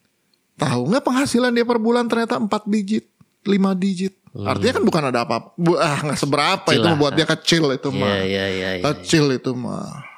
[0.53, 3.09] Tahu nggak penghasilan dia per bulan ternyata 4 digit,
[3.43, 3.51] 5
[3.83, 4.15] digit.
[4.33, 6.97] Artinya kan bukan ada apa, bu- ah nggak seberapa Kecil itu lah.
[6.97, 8.09] buat dia kecil itu mah.
[8.09, 8.71] Iya iya iya.
[8.81, 8.83] iya.
[8.83, 10.09] Kecil itu mah.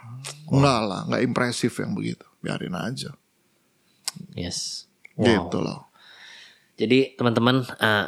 [0.46, 2.22] Enggak lah, nggak impresif yang begitu.
[2.38, 3.10] Biarin aja.
[4.32, 4.86] Yes.
[5.16, 5.26] Wow.
[5.26, 5.90] Gitu loh.
[6.74, 8.06] Jadi teman-teman eh,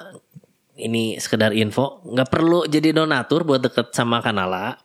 [0.78, 4.78] ini sekedar info, nggak perlu jadi donatur buat deket sama Kanala.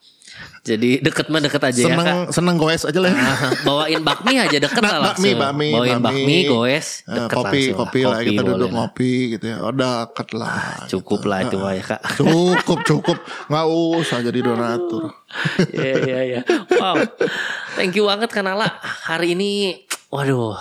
[0.61, 1.97] Jadi deket mah deket aja ya kak.
[1.97, 3.09] Seneng seneng goes aja lah.
[3.09, 3.17] ya.
[3.17, 5.41] Ah, bawain bakmi aja deket Nah, lah bakmi, langsung.
[5.41, 6.21] bakmi, Bawain bakmi.
[6.21, 7.77] bakmi, goes, Eh, deket kopi, langsung.
[7.81, 8.75] kopi lah kita boleh duduk lah.
[8.77, 9.57] ngopi gitu ya.
[9.59, 10.53] Oh, deket lah.
[10.85, 12.01] Cukup lah itu mah ya kak.
[12.13, 13.17] Cukup, cukup.
[13.47, 13.65] Nggak
[13.97, 15.03] usah jadi donatur.
[15.73, 16.41] Iya iya iya.
[16.75, 16.99] Wow.
[17.73, 18.67] Thank you banget Kanala.
[19.01, 20.59] Hari ini waduh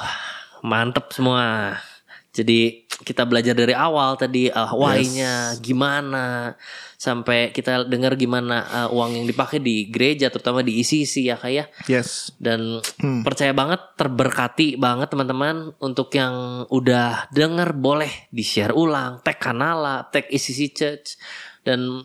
[0.63, 1.75] mantep semua.
[2.31, 6.53] Jadi kita belajar dari awal tadi uh, why-nya gimana
[6.95, 11.73] sampai kita dengar gimana uh, uang yang dipakai di gereja terutama di ICC ya kayak
[11.89, 12.37] Yes.
[12.37, 12.85] dan
[13.25, 20.05] percaya banget terberkati banget teman-teman untuk yang udah denger boleh di share ulang tag kanala
[20.07, 21.17] tag ICC Church
[21.65, 22.05] dan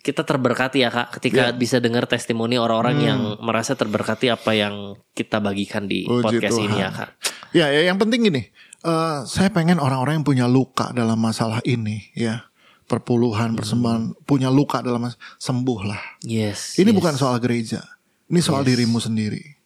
[0.00, 4.74] kita terberkati ya kak ketika bisa dengar testimoni orang-orang yang merasa terberkati apa yang
[5.12, 6.66] kita bagikan di Puji podcast Tuhan.
[6.66, 7.10] ini ya kak
[7.54, 8.52] Ya, ya yang penting gini.
[8.86, 12.46] Eh, saya pengen orang-orang yang punya luka dalam masalah ini, ya.
[12.86, 15.10] Perpuluhan, persembahan, punya luka dalam
[15.42, 16.02] sembuh lah.
[16.22, 16.96] yes Ini yes.
[16.96, 17.82] bukan soal gereja.
[18.30, 19.58] Ini soal dirimu sendiri.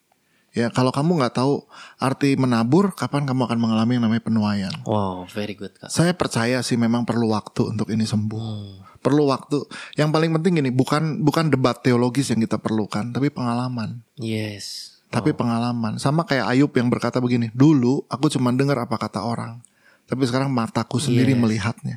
[0.51, 1.63] Ya, kalau kamu nggak tahu
[2.01, 4.75] arti menabur, kapan kamu akan mengalami yang namanya penuaian.
[4.83, 8.83] wow very good kak Saya percaya sih memang perlu waktu untuk ini sembuh.
[8.99, 9.63] Perlu waktu.
[9.95, 14.03] Yang paling penting ini bukan bukan debat teologis yang kita perlukan, tapi pengalaman.
[14.19, 15.99] yes Tapi pengalaman.
[15.99, 19.59] Sama kayak Ayub yang berkata begini, dulu aku cuma dengar apa kata orang.
[20.07, 21.43] Tapi sekarang mataku sendiri Yes.
[21.43, 21.97] melihatnya.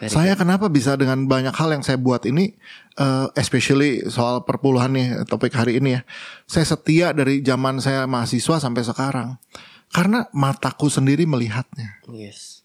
[0.00, 2.52] Very saya kenapa bisa dengan banyak hal yang saya buat ini,
[3.00, 6.00] eh, especially soal perpuluhan nih topik hari ini ya.
[6.44, 9.40] Saya setia dari zaman saya mahasiswa sampai sekarang.
[9.88, 12.04] Karena mataku sendiri melihatnya.
[12.12, 12.60] yes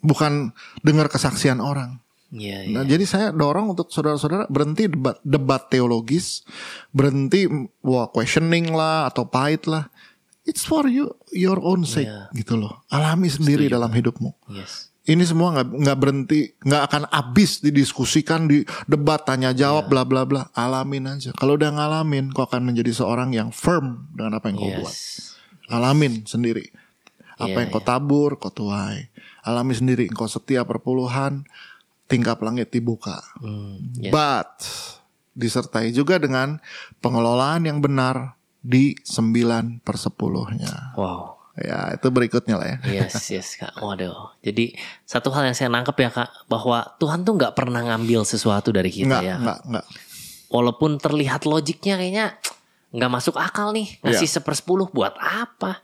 [0.00, 2.00] Bukan dengar kesaksian orang.
[2.28, 2.90] Iya, Nah, iya.
[2.90, 6.42] jadi saya dorong untuk saudara-saudara berhenti debat, debat teologis,
[6.90, 7.46] berhenti
[7.80, 9.86] wah questioning lah atau pahit lah.
[10.42, 12.30] It's for you your own sake Iya.
[12.34, 12.82] gitu loh.
[12.86, 14.34] Alami sendiri dalam hidupmu.
[14.52, 19.70] yes Ini semua nggak nggak berhenti, nggak akan habis didiskusikan di debat tanya Iya.
[19.70, 20.50] jawab bla bla bla.
[20.50, 21.30] Alamin aja.
[21.30, 24.90] Kalau udah ngalamin, kau akan menjadi seorang yang firm dengan apa yang kau buat.
[24.90, 26.74] yes Alamin sendiri.
[27.38, 29.10] Apa Iya, yang kau tabur, kau tuai.
[29.42, 30.10] Alami sendiri.
[30.10, 31.46] Kau setia perpuluhan,
[32.06, 33.22] tingkap langit dibuka.
[33.42, 34.10] Hmm, yes.
[34.14, 34.50] But
[35.36, 36.58] disertai juga dengan
[37.04, 40.96] pengelolaan yang benar di 9 per 10-nya.
[40.96, 42.76] wow Ya, itu berikutnya lah ya.
[43.00, 43.80] Yes, yes kak.
[43.80, 44.36] Waduh.
[44.44, 44.76] Jadi
[45.08, 48.92] satu hal yang saya nangkep ya kak, bahwa Tuhan tuh nggak pernah ngambil sesuatu dari
[48.92, 49.32] kita Enggak, ya.
[49.32, 49.40] Kak.
[49.40, 49.86] enggak, enggak.
[50.52, 52.26] Walaupun terlihat logiknya kayaknya
[52.92, 55.80] nggak masuk akal nih ngasih sepersepuluh buat apa?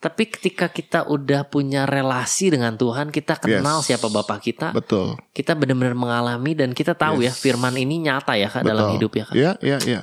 [0.00, 3.88] Tapi ketika kita udah punya relasi dengan Tuhan, kita kenal Yes.
[3.88, 5.16] siapa Bapak kita, Betul.
[5.32, 8.94] kita benar-benar mengalami dan kita tahu ya Firman ini nyata ya kak dalam betul.
[9.00, 9.34] hidup ya kak.
[9.34, 10.00] Iya, iya, iya.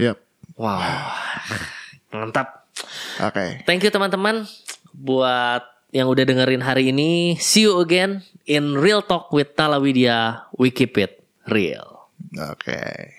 [0.00, 0.16] Yep.
[0.56, 0.80] Wow,
[2.16, 2.68] mantap.
[3.20, 3.64] Oke.
[3.68, 4.48] Thank you teman-teman
[4.96, 7.36] buat yang udah dengerin hari ini.
[7.36, 10.48] See you again in Real Talk with Talawidya.
[10.56, 12.08] We keep it real.
[12.38, 13.16] Oke.